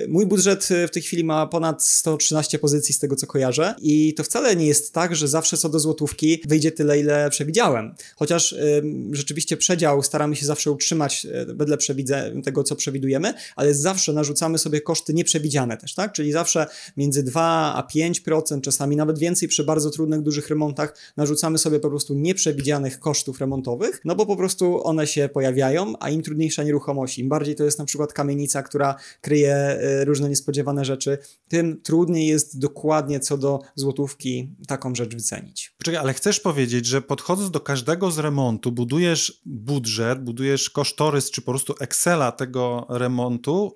Mój 0.08 0.26
budżet 0.26 0.68
w 0.88 0.90
tej 0.90 1.02
chwili 1.02 1.24
ma 1.24 1.46
ponad 1.46 1.86
113 1.86 2.58
pozycji 2.58 2.94
z 2.94 2.98
tego, 2.98 3.16
co 3.16 3.26
kojarzę 3.26 3.74
i 3.82 4.14
to 4.14 4.24
wcale 4.24 4.56
nie 4.56 4.66
jest 4.66 4.92
tak, 4.92 5.16
że 5.16 5.28
zawsze 5.28 5.56
co 5.56 5.68
do 5.68 5.80
złotówki 5.80 6.42
wyjdzie 6.48 6.72
tyle, 6.72 7.00
ile 7.00 7.30
przewidziałem. 7.30 7.94
Chociaż 8.16 8.52
y, 8.52 8.82
rzeczywiście 9.12 9.56
przedział 9.56 10.02
staramy 10.02 10.36
się 10.36 10.46
zawsze 10.46 10.70
utrzymać 10.70 11.26
e, 11.26 11.46
wedle 11.54 11.76
przewidzę, 11.76 12.32
tego, 12.44 12.64
co 12.64 12.76
przewidujemy, 12.76 13.34
ale 13.56 13.74
zawsze 13.74 14.12
narzucamy 14.12 14.58
sobie 14.58 14.80
koszty 14.80 15.14
nieprzewidziane 15.14 15.76
też, 15.76 15.94
tak? 15.94 16.12
Czyli 16.12 16.32
zawsze 16.32 16.66
między 16.96 17.22
2 17.22 17.74
a 17.74 17.82
5%, 17.96 18.60
czasami 18.60 18.96
nawet 18.96 19.18
więcej 19.18 19.48
przy 19.48 19.64
bardzo 19.64 19.83
bardzo 19.84 19.96
trudnych, 19.96 20.22
dużych 20.22 20.48
remontach 20.48 20.96
narzucamy 21.16 21.58
sobie 21.58 21.80
po 21.80 21.90
prostu 21.90 22.14
nieprzewidzianych 22.14 23.00
kosztów 23.00 23.40
remontowych, 23.40 24.00
no 24.04 24.14
bo 24.14 24.26
po 24.26 24.36
prostu 24.36 24.86
one 24.86 25.06
się 25.06 25.28
pojawiają, 25.28 25.92
a 26.00 26.10
im 26.10 26.22
trudniejsza 26.22 26.62
nieruchomość, 26.62 27.18
im 27.18 27.28
bardziej 27.28 27.54
to 27.54 27.64
jest 27.64 27.78
na 27.78 27.84
przykład 27.84 28.12
kamienica, 28.12 28.62
która 28.62 28.96
kryje 29.20 29.78
y, 30.00 30.04
różne 30.04 30.28
niespodziewane 30.28 30.84
rzeczy, 30.84 31.18
tym 31.48 31.80
trudniej 31.82 32.26
jest 32.26 32.58
dokładnie 32.58 33.20
co 33.20 33.38
do 33.38 33.60
złotówki 33.74 34.50
taką 34.68 34.94
rzecz 34.94 35.14
wycenić. 35.14 35.74
Poczekaj, 35.78 36.00
ale 36.00 36.14
chcesz 36.14 36.40
powiedzieć, 36.40 36.86
że 36.86 37.02
podchodząc 37.02 37.50
do 37.50 37.60
każdego 37.60 38.10
z 38.10 38.18
remontu, 38.18 38.72
budujesz 38.72 39.42
budżet, 39.46 40.24
budujesz 40.24 40.70
kosztorys, 40.70 41.30
czy 41.30 41.42
po 41.42 41.52
prostu 41.52 41.74
Excela 41.80 42.32
tego 42.32 42.86
remontu 42.88 43.74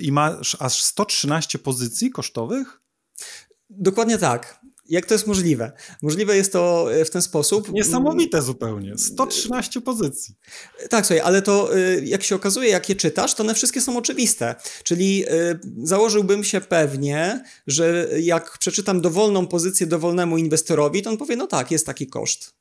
i 0.00 0.12
masz 0.12 0.56
aż 0.60 0.82
113 0.82 1.58
pozycji 1.58 2.10
kosztowych? 2.10 2.80
Dokładnie 3.70 4.18
tak. 4.18 4.63
Jak 4.88 5.06
to 5.06 5.14
jest 5.14 5.26
możliwe? 5.26 5.72
Możliwe 6.02 6.36
jest 6.36 6.52
to 6.52 6.94
e, 6.94 7.04
w 7.04 7.10
ten 7.10 7.22
sposób. 7.22 7.72
Niesamowite 7.72 8.42
zupełnie. 8.42 8.98
113 8.98 9.80
pozycji. 9.80 10.34
Tak, 10.90 11.06
słuchaj, 11.06 11.20
ale 11.20 11.42
to 11.42 11.76
e, 11.76 12.00
jak 12.04 12.22
się 12.22 12.34
okazuje, 12.34 12.70
jak 12.70 12.88
je 12.88 12.94
czytasz, 12.94 13.34
to 13.34 13.42
one 13.42 13.54
wszystkie 13.54 13.80
są 13.80 13.96
oczywiste. 13.96 14.54
Czyli 14.84 15.24
e, 15.28 15.58
założyłbym 15.82 16.44
się 16.44 16.60
pewnie, 16.60 17.44
że 17.66 18.08
jak 18.20 18.58
przeczytam 18.58 19.00
dowolną 19.00 19.46
pozycję 19.46 19.86
dowolnemu 19.86 20.38
inwestorowi, 20.38 21.02
to 21.02 21.10
on 21.10 21.16
powie, 21.16 21.36
no 21.36 21.46
tak, 21.46 21.70
jest 21.70 21.86
taki 21.86 22.06
koszt. 22.06 22.54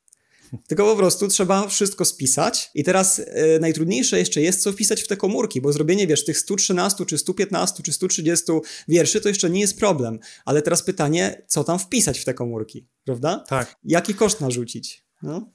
Tylko 0.67 0.85
po 0.85 0.95
prostu 0.95 1.27
trzeba 1.27 1.67
wszystko 1.67 2.05
spisać. 2.05 2.71
I 2.75 2.83
teraz 2.83 3.19
e, 3.19 3.59
najtrudniejsze 3.59 4.19
jeszcze 4.19 4.41
jest, 4.41 4.61
co 4.61 4.71
wpisać 4.71 5.01
w 5.01 5.07
te 5.07 5.17
komórki, 5.17 5.61
bo 5.61 5.73
zrobienie, 5.73 6.07
wiesz, 6.07 6.25
tych 6.25 6.37
113, 6.37 7.05
czy 7.05 7.17
115, 7.17 7.83
czy 7.83 7.93
130 7.93 8.51
wierszy 8.87 9.21
to 9.21 9.29
jeszcze 9.29 9.49
nie 9.49 9.61
jest 9.61 9.79
problem. 9.79 10.19
Ale 10.45 10.61
teraz 10.61 10.83
pytanie, 10.83 11.45
co 11.47 11.63
tam 11.63 11.79
wpisać 11.79 12.19
w 12.19 12.25
te 12.25 12.33
komórki, 12.33 12.87
prawda? 13.05 13.43
Tak. 13.47 13.75
Jaki 13.83 14.13
koszt 14.13 14.41
narzucić? 14.41 15.05
No. 15.23 15.53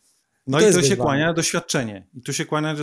No 0.49 0.59
to 0.59 0.69
i 0.69 0.73
tu 0.73 0.83
się 0.83 0.97
kłania 0.97 1.33
doświadczenie. 1.33 2.07
I 2.15 2.23
tu 2.23 2.33
się 2.33 2.45
kłania, 2.45 2.75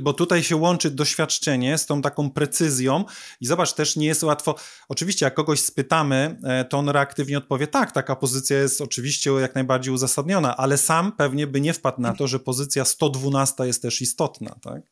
bo 0.00 0.12
tutaj 0.12 0.42
się 0.42 0.56
łączy 0.56 0.90
doświadczenie 0.90 1.78
z 1.78 1.86
tą 1.86 2.02
taką 2.02 2.30
precyzją 2.30 3.04
i 3.40 3.46
zobacz, 3.46 3.72
też 3.72 3.96
nie 3.96 4.06
jest 4.06 4.22
łatwo. 4.22 4.54
Oczywiście, 4.88 5.26
jak 5.26 5.34
kogoś 5.34 5.60
spytamy, 5.60 6.38
e, 6.44 6.64
to 6.64 6.78
on 6.78 6.88
reaktywnie 6.88 7.38
odpowie, 7.38 7.66
tak, 7.66 7.92
taka 7.92 8.16
pozycja 8.16 8.58
jest 8.58 8.80
oczywiście 8.80 9.30
jak 9.30 9.54
najbardziej 9.54 9.94
uzasadniona, 9.94 10.56
ale 10.56 10.78
sam 10.78 11.12
pewnie 11.12 11.46
by 11.46 11.60
nie 11.60 11.72
wpadł 11.72 12.00
na 12.00 12.12
to, 12.12 12.26
że 12.26 12.40
pozycja 12.40 12.84
112 12.84 13.66
jest 13.66 13.82
też 13.82 14.02
istotna, 14.02 14.54
tak? 14.62 14.82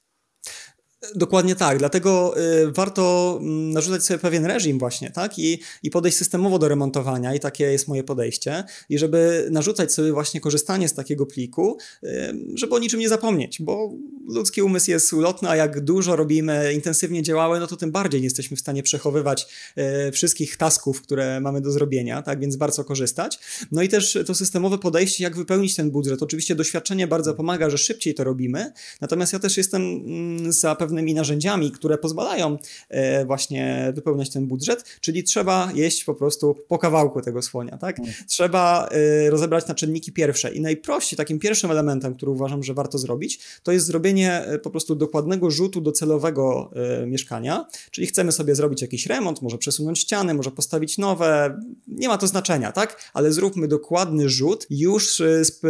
Dokładnie 1.15 1.57
tak, 1.57 1.79
dlatego 1.79 2.35
y, 2.39 2.73
warto 2.73 3.39
mm, 3.43 3.73
narzucać 3.73 4.05
sobie 4.05 4.19
pewien 4.19 4.47
reżim 4.47 4.79
właśnie, 4.79 5.11
tak? 5.11 5.39
I, 5.39 5.61
I 5.83 5.91
podejść 5.91 6.19
systemowo 6.19 6.59
do 6.59 6.69
remontowania 6.69 7.35
i 7.35 7.41
takie 7.41 7.65
jest 7.65 7.89
moje 7.89 8.05
podejście. 8.05 8.65
I 8.89 8.99
żeby 8.99 9.49
narzucać 9.51 9.93
sobie 9.93 10.13
właśnie 10.13 10.41
korzystanie 10.41 10.89
z 10.89 10.95
takiego 10.95 11.27
pliku, 11.27 11.79
y, 12.05 12.09
żeby 12.55 12.75
o 12.75 12.79
niczym 12.79 13.01
nie 13.01 13.09
zapomnieć, 13.09 13.63
bo 13.63 13.93
ludzki 14.29 14.63
umysł 14.63 14.91
jest 14.91 15.13
ulotny, 15.13 15.49
a 15.49 15.57
jak 15.57 15.81
dużo 15.81 16.17
robimy, 16.17 16.73
intensywnie 16.75 17.23
działamy, 17.23 17.61
no 17.61 17.67
to 17.67 17.77
tym 17.77 17.91
bardziej 17.91 18.21
nie 18.21 18.27
jesteśmy 18.27 18.57
w 18.57 18.61
stanie 18.61 18.83
przechowywać 18.83 19.47
y, 20.09 20.13
wszystkich 20.13 20.57
tasków, 20.57 21.03
które 21.03 21.41
mamy 21.41 21.61
do 21.61 21.73
zrobienia, 21.73 22.23
tak? 22.23 22.41
Więc 22.41 22.57
bardzo 22.57 22.85
korzystać. 22.85 23.39
No 23.73 23.83
i 23.83 23.89
też 23.89 24.19
to 24.27 24.35
systemowe 24.35 24.79
podejście, 24.79 25.25
jak 25.25 25.37
wypełnić 25.37 25.77
ten 25.77 25.91
budżet. 25.91 26.23
Oczywiście 26.23 26.55
doświadczenie 26.55 27.07
bardzo 27.07 27.35
pomaga, 27.35 27.71
że 27.71 27.79
szybciej 27.79 28.15
to 28.15 28.25
robimy, 28.25 28.73
natomiast 29.01 29.33
ja 29.33 29.39
też 29.39 29.57
jestem 29.57 29.83
mm, 29.83 30.53
za 30.53 30.75
pewnym 30.75 30.90
pewnymi 30.91 31.15
narzędziami, 31.15 31.71
które 31.71 31.99
pozwalają 31.99 32.59
e, 32.89 33.25
właśnie 33.25 33.93
wypełniać 33.95 34.31
ten 34.31 34.47
budżet, 34.47 34.85
czyli 35.01 35.25
trzeba 35.25 35.73
jeść 35.75 36.05
po 36.05 36.15
prostu 36.15 36.57
po 36.69 36.79
kawałku 36.79 37.21
tego 37.21 37.43
słonia, 37.43 37.79
tak? 37.79 37.99
Mm. 37.99 38.13
Trzeba 38.27 38.89
e, 38.89 39.31
rozebrać 39.31 39.67
na 39.67 39.75
czynniki 39.75 40.13
pierwsze 40.13 40.55
i 40.55 40.61
najprościej 40.61 41.17
takim 41.17 41.39
pierwszym 41.39 41.71
elementem, 41.71 42.15
który 42.15 42.33
uważam, 42.33 42.63
że 42.63 42.75
warto 42.75 42.99
zrobić, 42.99 43.41
to 43.63 43.73
jest 43.73 43.87
zrobienie 43.87 44.45
e, 44.45 44.59
po 44.59 44.71
prostu 44.71 44.95
dokładnego 44.95 45.51
rzutu 45.51 45.81
docelowego 45.81 46.71
mieszkania, 47.07 47.67
czyli 47.91 48.07
chcemy 48.07 48.33
sobie 48.33 48.55
zrobić 48.55 48.83
jakiś 48.83 49.07
remont, 49.07 49.43
może 49.43 49.59
przesunąć 49.59 49.99
ściany, 49.99 50.35
może 50.35 50.51
postawić 50.51 50.99
nowe, 50.99 51.61
nie 51.89 52.09
ma 52.09 52.19
to 52.19 52.27
znaczenia, 52.27 52.73
tak? 52.73 53.11
Ale 53.15 53.33
zróbmy 53.33 53.69
dokładny 53.69 54.29
rzut 54.29 54.67
już 54.71 55.23
z 55.43 55.61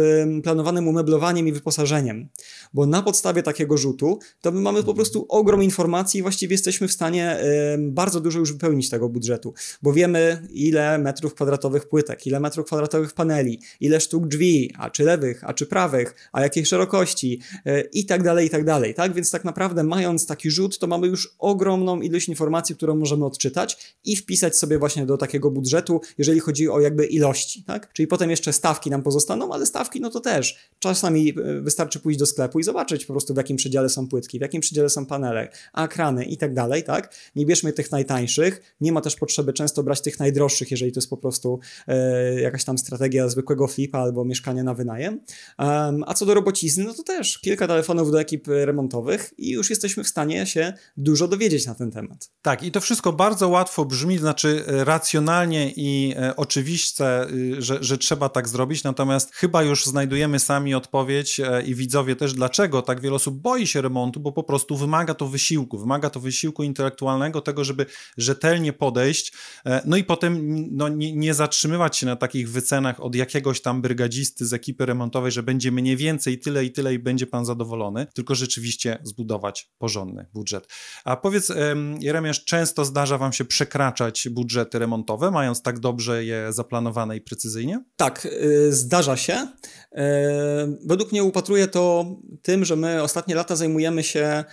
planowanym 0.43 0.87
umeblowaniem 0.87 1.47
i 1.47 1.51
wyposażeniem, 1.51 2.29
bo 2.73 2.85
na 2.85 3.01
podstawie 3.01 3.43
takiego 3.43 3.77
rzutu 3.77 4.19
to 4.41 4.51
my 4.51 4.61
mamy 4.61 4.83
po 4.83 4.93
prostu 4.93 5.10
prostu 5.11 5.25
ogrom 5.29 5.63
informacji 5.63 6.19
i 6.19 6.21
właściwie 6.21 6.53
jesteśmy 6.53 6.87
w 6.87 6.91
stanie 6.91 7.39
bardzo 7.79 8.21
dużo 8.21 8.39
już 8.39 8.53
wypełnić 8.53 8.89
tego 8.89 9.09
budżetu, 9.09 9.53
bo 9.81 9.93
wiemy 9.93 10.47
ile 10.53 10.97
metrów 10.97 11.33
kwadratowych 11.33 11.89
płytek, 11.89 12.27
ile 12.27 12.39
metrów 12.39 12.65
kwadratowych 12.65 13.13
paneli, 13.13 13.59
ile 13.79 13.99
sztuk 13.99 14.27
drzwi, 14.27 14.73
a 14.77 14.89
czy 14.89 15.03
lewych, 15.03 15.43
a 15.43 15.53
czy 15.53 15.65
prawych, 15.65 16.15
a 16.31 16.41
jakiej 16.41 16.65
szerokości 16.65 17.39
e, 17.65 17.81
i 17.81 18.05
tak 18.05 18.23
dalej, 18.23 18.47
i 18.47 18.49
tak 18.49 18.65
dalej, 18.65 18.93
tak? 18.93 19.13
Więc 19.13 19.31
tak 19.31 19.45
naprawdę 19.45 19.83
mając 19.83 20.27
taki 20.27 20.51
rzut, 20.51 20.79
to 20.79 20.87
mamy 20.87 21.07
już 21.07 21.35
ogromną 21.39 22.01
ilość 22.01 22.29
informacji, 22.29 22.75
którą 22.75 22.95
możemy 22.95 23.25
odczytać 23.25 23.95
i 24.05 24.15
wpisać 24.15 24.57
sobie 24.57 24.79
właśnie 24.79 25.05
do 25.05 25.17
takiego 25.17 25.51
budżetu, 25.51 26.01
jeżeli 26.17 26.39
chodzi 26.39 26.69
o 26.69 26.79
jakby 26.79 27.05
ilości, 27.05 27.63
tak? 27.63 27.93
Czyli 27.93 28.07
potem 28.07 28.29
jeszcze 28.29 28.53
stawki 28.53 28.89
nam 28.89 29.03
pozostaną, 29.03 29.53
ale 29.53 29.65
stawki 29.65 30.01
no 30.01 30.09
to 30.09 30.19
też 30.19 30.69
czasami 30.79 31.29
e, 31.29 31.61
wystarczy 31.61 31.99
pójść 31.99 32.19
do 32.19 32.25
sklepu 32.25 32.59
i 32.59 32.63
zobaczyć 32.63 33.05
po 33.05 33.13
prostu 33.13 33.33
w 33.33 33.37
jakim 33.37 33.57
przedziale 33.57 33.89
są 33.89 34.07
płytki, 34.07 34.37
w 34.37 34.41
jakim 34.41 34.61
przedziale 34.61 34.89
są 34.89 35.00
panele, 35.05 35.49
a 35.73 35.87
krany 35.87 36.25
i 36.25 36.37
tak 36.37 36.53
dalej, 36.53 36.83
tak? 36.83 37.15
Nie 37.35 37.45
bierzmy 37.45 37.73
tych 37.73 37.91
najtańszych, 37.91 38.75
nie 38.81 38.91
ma 38.91 39.01
też 39.01 39.15
potrzeby 39.15 39.53
często 39.53 39.83
brać 39.83 40.01
tych 40.01 40.19
najdroższych, 40.19 40.71
jeżeli 40.71 40.91
to 40.91 40.97
jest 40.97 41.09
po 41.09 41.17
prostu 41.17 41.59
e, 41.87 42.41
jakaś 42.41 42.63
tam 42.63 42.77
strategia 42.77 43.29
zwykłego 43.29 43.67
flipa 43.67 43.99
albo 43.99 44.25
mieszkania 44.25 44.63
na 44.63 44.73
wynajem. 44.73 45.19
Um, 45.59 46.03
a 46.07 46.13
co 46.13 46.25
do 46.25 46.33
robocizny, 46.33 46.83
no 46.83 46.93
to 46.93 47.03
też 47.03 47.39
kilka 47.39 47.67
telefonów 47.67 48.11
do 48.11 48.21
ekip 48.21 48.47
remontowych 48.47 49.33
i 49.37 49.51
już 49.51 49.69
jesteśmy 49.69 50.03
w 50.03 50.07
stanie 50.07 50.45
się 50.45 50.73
dużo 50.97 51.27
dowiedzieć 51.27 51.65
na 51.65 51.75
ten 51.75 51.91
temat. 51.91 52.31
Tak, 52.41 52.63
i 52.63 52.71
to 52.71 52.81
wszystko 52.81 53.13
bardzo 53.13 53.49
łatwo 53.49 53.85
brzmi, 53.85 54.17
znaczy 54.17 54.63
e, 54.67 54.83
racjonalnie 54.83 55.71
i 55.75 56.13
e, 56.17 56.35
oczywiście, 56.35 57.05
e, 57.05 57.27
że, 57.57 57.77
że 57.81 57.97
trzeba 57.97 58.29
tak 58.29 58.49
zrobić, 58.49 58.83
natomiast 58.83 59.35
chyba 59.35 59.63
już 59.63 59.85
znajdujemy 59.85 60.39
sami 60.39 60.73
odpowiedź 60.73 61.39
e, 61.39 61.61
i 61.61 61.75
widzowie 61.75 62.15
też, 62.15 62.33
dlaczego 62.33 62.81
tak 62.81 63.01
wiele 63.01 63.15
osób 63.15 63.35
boi 63.35 63.67
się 63.67 63.81
remontu, 63.81 64.19
bo 64.19 64.31
po 64.31 64.43
prostu 64.43 64.77
wymaga 64.77 64.90
wymaga 64.91 65.13
to 65.13 65.27
wysiłku, 65.27 65.77
wymaga 65.77 66.09
to 66.09 66.19
wysiłku 66.19 66.63
intelektualnego, 66.63 67.41
tego, 67.41 67.63
żeby 67.63 67.85
rzetelnie 68.17 68.73
podejść, 68.73 69.33
e, 69.65 69.81
no 69.85 69.97
i 69.97 70.03
potem 70.03 70.65
no, 70.71 70.89
nie, 70.89 71.15
nie 71.15 71.33
zatrzymywać 71.33 71.97
się 71.97 72.05
na 72.05 72.15
takich 72.15 72.51
wycenach 72.51 72.99
od 72.99 73.15
jakiegoś 73.15 73.61
tam 73.61 73.81
brygadzisty 73.81 74.45
z 74.45 74.53
ekipy 74.53 74.85
remontowej, 74.85 75.31
że 75.31 75.43
będzie 75.43 75.71
mniej 75.71 75.97
więcej 75.97 76.39
tyle 76.39 76.65
i 76.65 76.71
tyle 76.71 76.93
i 76.93 76.99
będzie 76.99 77.27
pan 77.27 77.45
zadowolony, 77.45 78.07
tylko 78.13 78.35
rzeczywiście 78.35 78.99
zbudować 79.03 79.71
porządny 79.77 80.25
budżet. 80.33 80.67
A 81.05 81.17
powiedz, 81.17 81.51
Jeremiasz, 81.99 82.45
często 82.45 82.85
zdarza 82.85 83.17
wam 83.17 83.33
się 83.33 83.45
przekraczać 83.45 84.29
budżety 84.29 84.79
remontowe, 84.79 85.31
mając 85.31 85.61
tak 85.61 85.79
dobrze 85.79 86.25
je 86.25 86.53
zaplanowane 86.53 87.17
i 87.17 87.21
precyzyjnie? 87.21 87.83
Tak, 87.95 88.25
y, 88.25 88.73
zdarza 88.73 89.17
się. 89.17 89.47
E, 89.91 90.77
według 90.85 91.11
mnie 91.11 91.23
upatruję 91.23 91.67
to 91.67 92.05
tym, 92.41 92.65
że 92.65 92.75
my 92.75 93.03
ostatnie 93.03 93.35
lata 93.35 93.55
zajmujemy 93.55 94.03
się 94.03 94.43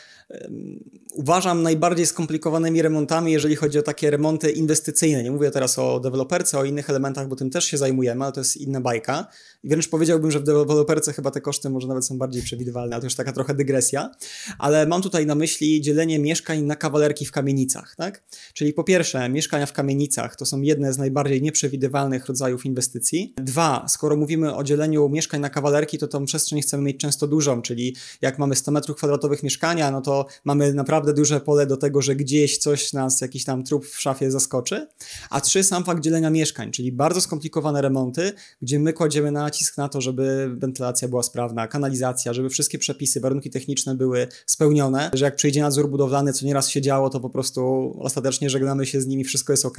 uważam 1.12 1.62
najbardziej 1.62 2.06
skomplikowanymi 2.06 2.82
remontami, 2.82 3.32
jeżeli 3.32 3.56
chodzi 3.56 3.78
o 3.78 3.82
takie 3.82 4.10
remonty 4.10 4.50
inwestycyjne. 4.50 5.22
Nie 5.22 5.30
mówię 5.30 5.50
teraz 5.50 5.78
o 5.78 6.00
deweloperce, 6.00 6.58
o 6.58 6.64
innych 6.64 6.90
elementach, 6.90 7.28
bo 7.28 7.36
tym 7.36 7.50
też 7.50 7.64
się 7.64 7.78
zajmujemy, 7.78 8.24
ale 8.24 8.32
to 8.32 8.40
jest 8.40 8.56
inna 8.56 8.80
bajka. 8.80 9.26
Wręcz 9.64 9.88
powiedziałbym, 9.88 10.30
że 10.30 10.40
w 10.40 10.42
deweloperce 10.42 11.12
chyba 11.12 11.30
te 11.30 11.40
koszty 11.40 11.70
może 11.70 11.88
nawet 11.88 12.06
są 12.06 12.18
bardziej 12.18 12.42
przewidywalne, 12.42 12.96
a 12.96 13.00
to 13.00 13.06
już 13.06 13.14
taka 13.14 13.32
trochę 13.32 13.54
dygresja. 13.54 14.10
Ale 14.58 14.86
mam 14.86 15.02
tutaj 15.02 15.26
na 15.26 15.34
myśli 15.34 15.80
dzielenie 15.80 16.18
mieszkań 16.18 16.62
na 16.62 16.76
kawalerki 16.76 17.26
w 17.26 17.32
kamienicach. 17.32 17.94
Tak? 17.96 18.22
Czyli 18.54 18.72
po 18.72 18.84
pierwsze, 18.84 19.28
mieszkania 19.28 19.66
w 19.66 19.72
kamienicach 19.72 20.36
to 20.36 20.46
są 20.46 20.60
jedne 20.60 20.92
z 20.92 20.98
najbardziej 20.98 21.42
nieprzewidywalnych 21.42 22.26
rodzajów 22.26 22.66
inwestycji. 22.66 23.34
Dwa, 23.36 23.86
skoro 23.88 24.16
mówimy 24.16 24.54
o 24.54 24.64
dzieleniu 24.64 25.08
mieszkań 25.08 25.40
na 25.40 25.50
kawalerki, 25.50 25.98
to 25.98 26.08
tą 26.08 26.24
przestrzeń 26.24 26.62
chcemy 26.62 26.82
mieć 26.82 27.00
często 27.00 27.26
dużą, 27.26 27.62
czyli 27.62 27.96
jak 28.20 28.38
mamy 28.38 28.56
100 28.56 28.70
metrów 28.70 28.96
kwadratowych 28.96 29.42
mieszkania, 29.42 29.90
no 29.90 30.00
to 30.00 30.26
mamy 30.44 30.74
naprawdę 30.74 31.14
duże 31.14 31.40
pole 31.40 31.66
do 31.66 31.76
tego, 31.76 32.02
że 32.02 32.16
gdzieś 32.16 32.58
coś 32.58 32.92
nas, 32.92 33.20
jakiś 33.20 33.44
tam 33.44 33.64
trup 33.64 33.86
w 33.86 34.00
szafie 34.00 34.30
zaskoczy. 34.30 34.86
A 35.30 35.40
trzy, 35.40 35.64
sam 35.64 35.84
fakt 35.84 36.02
dzielenia 36.02 36.30
mieszkań, 36.30 36.70
czyli 36.70 36.92
bardzo 36.92 37.20
skomplikowane 37.20 37.82
remonty, 37.82 38.32
gdzie 38.62 38.78
my 38.78 38.92
kładziemy 38.92 39.30
nacisk 39.30 39.48
na 39.76 39.88
to, 39.88 40.00
żeby 40.00 40.50
wentylacja 40.56 41.08
była 41.08 41.22
sprawna, 41.22 41.68
kanalizacja, 41.68 42.32
żeby 42.32 42.48
wszystkie 42.48 42.78
przepisy, 42.78 43.20
warunki 43.20 43.50
techniczne 43.50 43.94
były 43.94 44.28
spełnione, 44.46 45.10
że 45.12 45.24
jak 45.24 45.36
przyjdzie 45.36 45.62
nadzór 45.62 45.90
budowlany, 45.90 46.32
co 46.32 46.46
nieraz 46.46 46.68
się 46.68 46.80
działo, 46.80 47.10
to 47.10 47.20
po 47.20 47.30
prostu 47.30 47.94
ostatecznie 48.00 48.50
żegnamy 48.50 48.86
się 48.86 49.00
z 49.00 49.06
nimi, 49.06 49.24
wszystko 49.24 49.52
jest 49.52 49.64
ok. 49.64 49.78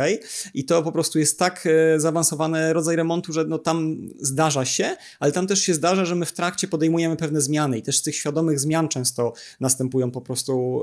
I 0.54 0.66
to 0.66 0.84
po 0.84 0.92
prostu 0.92 1.20
jest 1.20 1.40
tak 1.40 1.68
e, 1.68 2.00
zaawansowany 2.00 2.74
rodzaj 2.74 2.96
remontu, 2.96 3.34
że 3.34 3.46
no 3.46 3.58
tam 3.58 3.98
zdarza 4.20 4.66
się, 4.66 4.96
ale 5.20 5.32
tam 5.32 5.48
też 5.48 5.60
się 5.60 5.74
zdarza, 5.74 6.06
że 6.06 6.16
my 6.16 6.26
w 6.26 6.34
trakcie 6.34 6.68
podejmujemy 6.68 7.16
pewne 7.16 7.42
zmiany 7.42 7.78
i 7.78 7.82
też 7.82 7.98
z 7.98 8.02
tych 8.02 8.16
świadomych 8.16 8.60
zmian 8.60 8.88
często 8.88 9.34
następują 9.60 10.12
po 10.12 10.22
prostu 10.22 10.82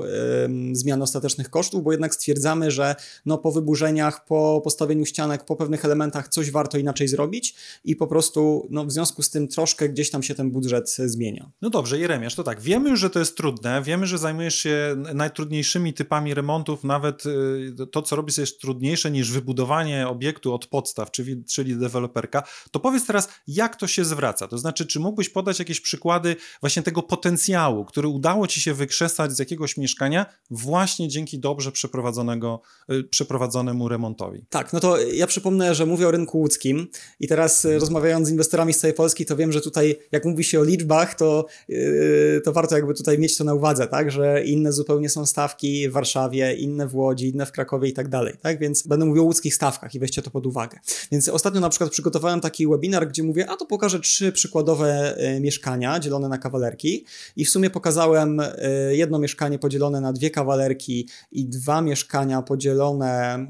zmiany 0.71 1.03
ostatecznych 1.03 1.49
kosztów, 1.49 1.83
bo 1.83 1.91
jednak 1.91 2.15
stwierdzamy, 2.15 2.71
że 2.71 2.95
no, 3.25 3.37
po 3.37 3.51
wyburzeniach, 3.51 4.25
po 4.25 4.61
postawieniu 4.63 5.05
ścianek, 5.05 5.45
po 5.45 5.55
pewnych 5.55 5.85
elementach 5.85 6.27
coś 6.27 6.51
warto 6.51 6.77
inaczej 6.77 7.07
zrobić 7.07 7.55
i 7.85 7.95
po 7.95 8.07
prostu 8.07 8.67
no, 8.77 8.85
w 8.85 8.91
związku 8.91 9.23
z 9.23 9.29
tym 9.29 9.47
troszkę 9.47 9.89
gdzieś 9.89 10.09
tam 10.09 10.23
się 10.23 10.35
ten 10.35 10.51
budżet 10.51 10.95
zmienia. 11.05 11.51
No 11.61 11.69
dobrze, 11.69 11.99
Jeremiasz, 11.99 12.35
to 12.35 12.43
tak, 12.43 12.61
wiemy 12.61 12.89
już, 12.89 12.99
że 12.99 13.09
to 13.09 13.19
jest 13.19 13.37
trudne, 13.37 13.81
wiemy, 13.81 14.07
że 14.07 14.17
zajmujesz 14.17 14.55
się 14.55 14.95
najtrudniejszymi 15.13 15.93
typami 15.93 16.33
remontów, 16.33 16.83
nawet 16.83 17.25
y, 17.25 17.87
to, 17.91 18.01
co 18.01 18.15
robisz 18.15 18.37
jest 18.37 18.61
trudniejsze 18.61 19.11
niż 19.11 19.31
wybudowanie 19.31 20.07
obiektu 20.07 20.53
od 20.53 20.67
podstaw, 20.67 21.11
czyli, 21.11 21.43
czyli 21.45 21.77
deweloperka, 21.77 22.43
to 22.71 22.79
powiedz 22.79 23.05
teraz, 23.05 23.29
jak 23.47 23.75
to 23.75 23.87
się 23.87 24.05
zwraca? 24.05 24.47
To 24.47 24.57
znaczy, 24.57 24.85
czy 24.85 24.99
mógłbyś 24.99 25.29
podać 25.29 25.59
jakieś 25.59 25.81
przykłady 25.81 26.35
właśnie 26.61 26.83
tego 26.83 27.03
potencjału, 27.03 27.85
który 27.85 28.07
udało 28.07 28.47
ci 28.47 28.61
się 28.61 28.73
wykrzesać 28.73 29.31
z 29.31 29.39
jakiegoś 29.39 29.77
mieszkania 29.77 30.25
właśnie 30.49 31.07
dzięki 31.07 31.39
dobrze 31.39 31.71
przeprowadzonego, 31.71 32.61
y, 32.91 33.03
przeprowadzonemu 33.03 33.89
remontowi? 33.89 34.45
Tak, 34.49 34.73
no 34.73 34.79
to 34.79 34.97
ja 34.97 35.27
przypomnę, 35.27 35.75
że 35.75 35.85
mówię 35.85 36.07
o 36.07 36.11
rynku 36.11 36.39
łódzkim 36.39 36.87
i 37.19 37.27
teraz 37.27 37.65
y, 37.65 37.79
rozmawiając 37.79 38.27
z 38.27 38.31
inwestorami 38.31 38.66
z 38.73 38.79
całej 38.79 38.93
Polski, 38.93 39.25
to 39.25 39.35
wiem, 39.35 39.51
że 39.51 39.61
tutaj 39.61 39.99
jak 40.11 40.25
mówi 40.25 40.43
się 40.43 40.59
o 40.59 40.63
liczbach, 40.63 41.15
to, 41.15 41.45
yy, 41.67 42.41
to 42.45 42.53
warto 42.53 42.75
jakby 42.75 42.93
tutaj 42.93 43.19
mieć 43.19 43.37
to 43.37 43.43
na 43.43 43.53
uwadze, 43.53 43.87
tak, 43.87 44.11
że 44.11 44.43
inne 44.43 44.73
zupełnie 44.73 45.09
są 45.09 45.25
stawki 45.25 45.89
w 45.89 45.91
Warszawie, 45.91 46.55
inne 46.55 46.87
w 46.87 46.95
Łodzi, 46.95 47.29
inne 47.29 47.45
w 47.45 47.51
Krakowie 47.51 47.89
i 47.89 47.93
tak 47.93 48.07
dalej, 48.07 48.33
tak, 48.41 48.59
więc 48.59 48.87
będę 48.87 49.05
mówił 49.05 49.23
o 49.23 49.25
łódzkich 49.25 49.55
stawkach 49.55 49.95
i 49.95 49.99
weźcie 49.99 50.21
to 50.21 50.31
pod 50.31 50.45
uwagę. 50.45 50.79
Więc 51.11 51.29
ostatnio 51.29 51.61
na 51.61 51.69
przykład 51.69 51.91
przygotowałem 51.91 52.41
taki 52.41 52.67
webinar, 52.67 53.07
gdzie 53.07 53.23
mówię, 53.23 53.49
a 53.49 53.55
to 53.55 53.65
pokażę 53.65 53.99
trzy 53.99 54.31
przykładowe 54.31 55.17
y, 55.35 55.39
mieszkania 55.39 55.99
dzielone 55.99 56.29
na 56.29 56.37
kawalerki. 56.37 57.05
I 57.35 57.45
w 57.45 57.49
sumie 57.49 57.69
pokazałem 57.69 58.39
y, 58.39 58.53
jedno 58.91 59.19
mieszkanie 59.19 59.59
podzielone 59.59 60.01
na 60.01 60.13
dwie 60.13 60.29
kawalerki 60.29 61.07
i 61.31 61.45
dwa 61.45 61.81
mieszkania 61.81 62.41
podzielone 62.41 63.47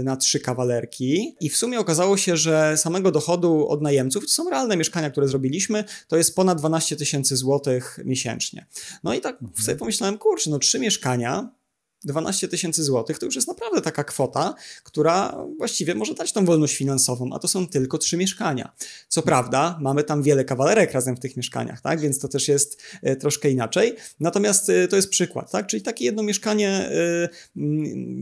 y, 0.00 0.04
na 0.04 0.16
trzy 0.16 0.40
kawalerki. 0.40 1.36
I 1.40 1.48
w 1.48 1.56
sumie 1.56 1.80
okazało 1.80 2.16
się, 2.16 2.36
że 2.36 2.76
samego 2.76 3.10
dochodu 3.10 3.68
od 3.68 3.82
najemców, 4.00 4.24
to 4.24 4.30
są 4.30 4.50
realne 4.50 4.76
mieszkania, 4.76 5.10
które 5.10 5.28
zrobiliśmy, 5.28 5.84
to 6.08 6.16
jest 6.16 6.36
ponad 6.36 6.58
12 6.58 6.96
tysięcy 6.96 7.36
złotych 7.36 7.98
miesięcznie. 8.04 8.66
No 9.04 9.14
i 9.14 9.20
tak 9.20 9.42
mhm. 9.42 9.64
sobie 9.64 9.76
pomyślałem, 9.76 10.18
kurczę, 10.18 10.50
no 10.50 10.58
trzy 10.58 10.78
mieszkania 10.78 11.50
12 12.04 12.48
tysięcy 12.48 12.84
złotych 12.84 13.18
to 13.18 13.26
już 13.26 13.34
jest 13.34 13.48
naprawdę 13.48 13.80
taka 13.80 14.04
kwota, 14.04 14.54
która 14.84 15.44
właściwie 15.58 15.94
może 15.94 16.14
dać 16.14 16.32
tą 16.32 16.44
wolność 16.44 16.76
finansową, 16.76 17.30
a 17.32 17.38
to 17.38 17.48
są 17.48 17.68
tylko 17.68 17.98
trzy 17.98 18.16
mieszkania. 18.16 18.72
Co 19.08 19.22
prawda, 19.22 19.78
mamy 19.80 20.04
tam 20.04 20.22
wiele 20.22 20.44
kawalerek 20.44 20.92
razem 20.92 21.16
w 21.16 21.20
tych 21.20 21.36
mieszkaniach, 21.36 21.80
tak? 21.80 22.00
Więc 22.00 22.18
to 22.18 22.28
też 22.28 22.48
jest 22.48 22.82
e, 23.02 23.16
troszkę 23.16 23.50
inaczej. 23.50 23.96
Natomiast 24.20 24.70
e, 24.70 24.88
to 24.88 24.96
jest 24.96 25.08
przykład, 25.08 25.50
tak? 25.50 25.66
Czyli 25.66 25.82
takie 25.82 26.04
jedno 26.04 26.22
mieszkanie, 26.22 26.68
e, 26.68 27.28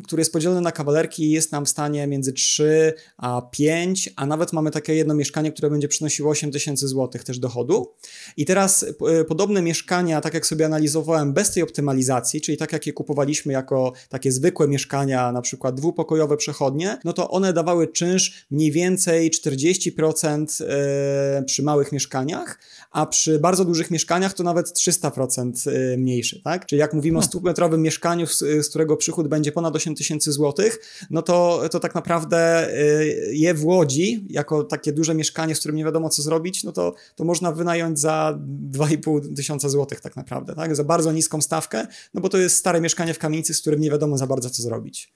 które 0.05 0.21
jest 0.21 0.33
podzielone 0.33 0.61
na 0.61 0.73
kawalerki, 0.73 1.31
jest 1.31 1.53
nam 1.53 1.67
w 1.67 1.69
stanie 1.69 2.07
między 2.07 2.33
3 2.33 2.95
a 3.17 3.43
5, 3.43 4.11
a 4.17 4.27
nawet 4.27 4.53
mamy 4.53 4.71
takie 4.71 4.95
jedno 4.95 5.15
mieszkanie, 5.15 5.53
które 5.53 5.71
będzie 5.71 5.89
przynosiło 5.89 6.31
8 6.31 6.53
tysięcy 6.53 6.89
złotych 6.89 7.25
też 7.25 7.39
dochodu. 7.39 7.93
I 8.37 8.45
teraz 8.45 8.87
podobne 9.29 9.63
mieszkania, 9.63 10.21
tak 10.21 10.35
jak 10.35 10.47
sobie 10.47 10.67
analizowałem, 10.67 11.33
bez 11.33 11.51
tej 11.51 11.63
optymalizacji, 11.63 12.41
czyli 12.41 12.59
tak 12.59 12.73
jak 12.73 12.87
je 12.87 12.93
kupowaliśmy 12.93 13.53
jak 13.53 13.68
jako 13.69 13.93
takie 14.09 14.33
zwykłe 14.33 14.69
mieszkania, 14.69 15.33
na 15.33 15.43
przykład 15.43 15.75
dwupokojowe 15.75 16.37
przechodnie, 16.37 16.99
no 17.05 17.13
to 17.13 17.31
one 17.31 17.53
dawały 17.53 17.89
czynsz 17.89 18.47
mniej 18.51 18.73
więcej 18.73 19.31
40% 19.31 20.65
e, 20.65 21.43
przy 21.43 21.63
małych 21.63 21.93
mieszkaniach, 21.93 22.59
a 22.91 23.07
przy 23.07 23.39
bardzo 23.39 23.65
dużych 23.65 23.91
mieszkaniach 23.91 24.35
to 24.35 24.43
nawet 24.43 24.67
300% 24.67 25.71
e, 25.71 25.97
mniejszy, 25.97 26.43
tak? 26.43 26.67
Czyli 26.67 26.81
jak 26.81 26.95
mówimy 26.95 27.19
no. 27.19 27.25
o 27.25 27.29
100-metrowym 27.29 27.79
mieszkaniu, 27.79 28.27
z, 28.27 28.39
z, 28.39 28.69
którego 28.69 28.97
przychód 28.97 29.29
będzie 29.29 29.53
ponad 29.53 29.77
8 29.77 29.95
tysięcy 29.95 30.33
złotych, 30.33 30.79
no 31.11 31.23
to, 31.23 31.63
to 31.71 31.81
tak 31.81 31.95
naprawdę 31.95 32.69
e, 32.69 33.05
je 33.33 33.55
w 33.55 33.65
Łodzi, 33.65 34.25
jako 34.31 34.65
takie 34.65 34.93
duże 34.93 35.15
mieszkanie, 35.15 35.55
z 35.55 35.59
którym 35.59 35.77
nie 35.77 35.85
wiadomo 35.85 36.09
co 36.09 36.23
zrobić, 36.23 36.65
no 36.65 36.73
to, 36.73 36.95
to 37.17 37.25
można 37.25 37.53
wynająć 37.53 38.01
za 38.01 38.39
2,5 38.73 39.37
tysiąca 39.37 39.69
złotych 39.69 40.01
tak 40.01 40.17
naprawdę, 40.17 40.55
tak? 40.55 40.77
Za 40.77 40.85
bardzo 40.85 41.13
niską 41.13 41.43
stawkę, 41.43 41.87
no 42.15 42.21
bo 42.21 42.29
to 42.29 42.39
jest 42.39 42.57
stare 42.57 42.81
mieszkanie 42.81 43.15
w 43.15 43.19
kamienicy, 43.19 43.55
z 43.59 43.61
którym 43.61 43.81
nie 43.81 43.91
wiadomo 43.91 44.19
za 44.19 44.27
bardzo, 44.27 44.51
co 44.51 44.63
zrobić. 44.63 45.13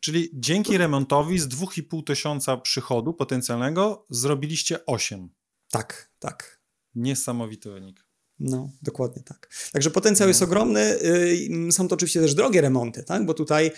Czyli 0.00 0.30
dzięki 0.34 0.78
remontowi 0.78 1.38
z 1.38 1.48
2,5 1.48 2.04
tysiąca 2.04 2.56
przychodu 2.56 3.14
potencjalnego 3.14 4.06
zrobiliście 4.10 4.86
8. 4.86 5.28
Tak, 5.70 6.10
tak. 6.18 6.60
Niesamowity 6.94 7.70
wynik. 7.70 8.04
No, 8.38 8.70
dokładnie 8.82 9.22
tak. 9.22 9.48
Także 9.72 9.90
potencjał 9.90 10.26
no. 10.26 10.30
jest 10.30 10.42
ogromny. 10.42 10.80
Y, 11.68 11.72
są 11.72 11.88
to 11.88 11.94
oczywiście 11.94 12.20
też 12.20 12.34
drogie 12.34 12.60
remonty, 12.60 13.02
tak? 13.02 13.26
bo 13.26 13.34
tutaj 13.34 13.70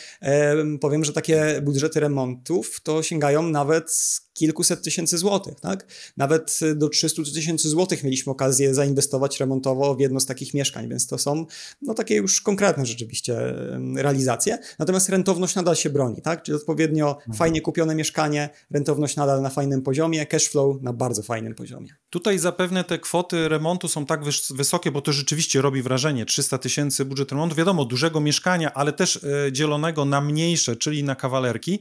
powiem, 0.81 1.05
że 1.05 1.13
takie 1.13 1.61
budżety 1.63 2.01
remontów 2.01 2.81
to 2.83 3.03
sięgają 3.03 3.43
nawet 3.43 3.91
kilkuset 4.35 4.83
tysięcy 4.83 5.19
złotych, 5.19 5.61
tak? 5.61 5.87
Nawet 6.17 6.61
do 6.75 6.89
300 6.89 7.23
tysięcy 7.35 7.69
złotych 7.69 8.05
mieliśmy 8.05 8.33
okazję 8.33 8.75
zainwestować 8.75 9.41
remontowo 9.41 9.95
w 9.95 10.01
jedno 10.01 10.21
z 10.21 10.27
takich 10.27 10.55
mieszkań, 10.55 10.89
więc 10.89 11.07
to 11.07 11.19
są 11.19 11.47
no, 11.83 11.95
takie 11.95 12.15
już 12.15 12.41
konkretne 12.41 12.87
rzeczywiście 12.87 13.55
realizacje. 13.97 14.59
Natomiast 14.79 15.09
rentowność 15.09 15.55
nadal 15.55 15.77
się 15.77 15.91
broni, 15.91 16.23
tak? 16.23 16.43
Czyli 16.43 16.57
odpowiednio 16.57 17.17
mhm. 17.17 17.37
fajnie 17.37 17.61
kupione 17.61 17.95
mieszkanie, 17.95 18.49
rentowność 18.71 19.17
nadal 19.17 19.43
na 19.43 19.51
fajnym 19.51 19.83
poziomie, 19.83 20.27
cash 20.27 20.49
flow 20.49 20.83
na 20.83 20.93
bardzo 20.93 21.23
fajnym 21.23 21.55
poziomie. 21.55 21.89
Tutaj 22.11 22.39
zapewne 22.39 22.85
te 22.85 22.99
kwoty 22.99 23.49
remontu 23.49 23.89
są 23.89 24.07
tak 24.07 24.21
wysokie, 24.51 24.91
bo 24.91 25.01
to 25.01 25.13
rzeczywiście 25.13 25.63
robi 25.63 25.83
wrażenie. 25.83 26.27
300 26.27 26.59
tysięcy 26.59 27.05
budżet 27.05 27.33
remontu, 27.33 27.57
wiadomo, 27.57 27.85
dużego 27.85 28.21
mieszkania, 28.21 28.75
ale 28.75 28.93
też 28.93 29.21
e, 29.47 29.53
dzielonego 29.53 30.05
na 30.05 30.21
mniejsze, 30.21 30.77
czyli 30.77 31.05
na 31.05 31.15
kawalerki 31.15 31.81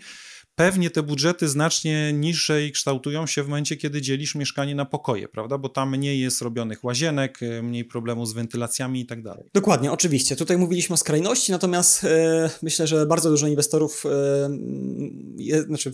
pewnie 0.55 0.89
te 0.89 1.03
budżety 1.03 1.47
znacznie 1.47 2.13
niżej 2.13 2.71
kształtują 2.71 3.27
się 3.27 3.43
w 3.43 3.47
momencie, 3.47 3.77
kiedy 3.77 4.01
dzielisz 4.01 4.35
mieszkanie 4.35 4.75
na 4.75 4.85
pokoje, 4.85 5.27
prawda? 5.27 5.57
Bo 5.57 5.69
tam 5.69 5.89
mniej 5.89 6.19
jest 6.19 6.41
robionych 6.41 6.83
łazienek, 6.83 7.43
e, 7.43 7.61
mniej 7.61 7.85
problemu 7.85 8.25
z 8.25 8.33
wentylacjami 8.33 9.01
i 9.01 9.05
tak 9.05 9.23
dalej. 9.23 9.45
Dokładnie, 9.53 9.91
oczywiście. 9.91 10.35
Tutaj 10.35 10.57
mówiliśmy 10.57 10.93
o 10.93 10.97
skrajności, 10.97 11.51
natomiast 11.51 12.03
e, 12.03 12.49
myślę, 12.61 12.87
że 12.87 13.05
bardzo 13.05 13.29
dużo 13.29 13.47
inwestorów, 13.47 14.03
e, 14.05 15.63
znaczy 15.67 15.93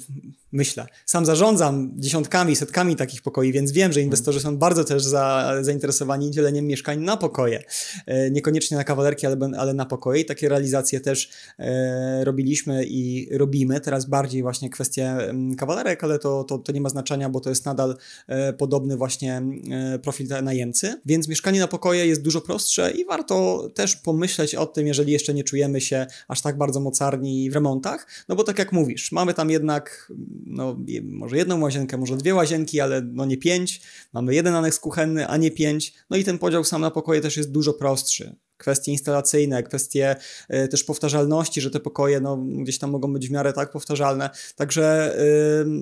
myślę, 0.52 0.88
sam 1.06 1.26
zarządzam 1.26 1.92
dziesiątkami, 1.96 2.56
setkami 2.56 2.96
takich 2.96 3.22
pokoi, 3.22 3.52
więc 3.52 3.72
wiem, 3.72 3.94
że 3.94 4.02
inwestorzy 4.02 4.40
są 4.40 4.58
bardzo 4.58 4.84
też 4.84 5.04
za, 5.04 5.54
zainteresowani 5.62 6.32
dzieleniem 6.32 6.68
mieszkań 6.68 7.00
na 7.00 7.18
pokoje. 7.18 7.64
E, 8.06 8.32
niekoniecznie 8.32 8.78
na 8.78 8.84
kawalerki, 8.84 9.28
ale, 9.28 9.38
ale 9.58 9.74
na 9.74 9.86
pokoje. 9.86 10.22
I 10.22 10.26
takie 10.26 10.50
realizacje 10.50 11.00
też 11.00 11.30
robiliśmy 12.24 12.86
i 12.86 13.30
robimy. 13.32 13.80
Teraz 13.82 14.06
bardziej 14.06 14.44
właśnie 14.50 14.70
kwestie 14.70 15.10
mm, 15.10 15.56
kawalerek, 15.56 16.04
ale 16.04 16.20
to, 16.20 16.44
to, 16.44 16.58
to 16.58 16.72
nie 16.72 16.82
ma 16.82 16.90
znaczenia, 16.90 17.30
bo 17.30 17.40
to 17.40 17.50
jest 17.50 17.66
nadal 17.66 17.98
e, 18.28 18.54
podobny 18.54 18.98
właśnie 18.98 19.42
e, 19.72 20.00
profil 20.00 20.28
najemcy. 20.44 21.02
Więc 21.06 21.28
mieszkanie 21.28 21.60
na 21.60 21.68
pokoje 21.68 22.08
jest 22.08 22.22
dużo 22.22 22.42
prostsze 22.42 22.92
i 22.92 23.06
warto 23.06 23.68
też 23.76 23.96
pomyśleć 23.96 24.56
o 24.56 24.66
tym, 24.66 24.88
jeżeli 24.88 25.12
jeszcze 25.12 25.34
nie 25.34 25.44
czujemy 25.44 25.82
się 25.82 26.08
aż 26.28 26.42
tak 26.42 26.58
bardzo 26.58 26.80
mocarni 26.80 27.50
w 27.50 27.54
remontach, 27.54 28.08
no 28.30 28.36
bo 28.36 28.44
tak 28.44 28.60
jak 28.60 28.72
mówisz, 28.72 29.12
mamy 29.12 29.34
tam 29.34 29.50
jednak 29.50 30.12
no, 30.46 30.78
może 31.04 31.38
jedną 31.38 31.62
łazienkę, 31.62 31.98
może 31.98 32.18
dwie 32.18 32.36
łazienki, 32.36 32.80
ale 32.80 33.02
no 33.02 33.26
nie 33.26 33.38
pięć, 33.38 33.82
mamy 34.14 34.36
jeden 34.36 34.56
aneks 34.56 34.80
kuchenny, 34.80 35.28
a 35.28 35.38
nie 35.38 35.52
pięć, 35.52 35.94
no 36.10 36.18
i 36.18 36.24
ten 36.24 36.38
podział 36.38 36.64
sam 36.64 36.82
na 36.82 36.92
pokoje 36.92 37.22
też 37.22 37.38
jest 37.38 37.52
dużo 37.52 37.74
prostszy 37.74 38.36
kwestie 38.60 38.92
instalacyjne, 38.92 39.64
kwestie 39.64 40.16
e, 40.50 40.68
też 40.68 40.84
powtarzalności, 40.84 41.62
że 41.62 41.72
te 41.72 41.80
pokoje 41.80 42.20
no, 42.20 42.38
gdzieś 42.38 42.80
tam 42.80 42.90
mogą 42.90 43.14
być 43.14 43.28
w 43.28 43.32
miarę 43.32 43.54
tak 43.54 43.72
powtarzalne. 43.72 44.30
Także 44.56 45.16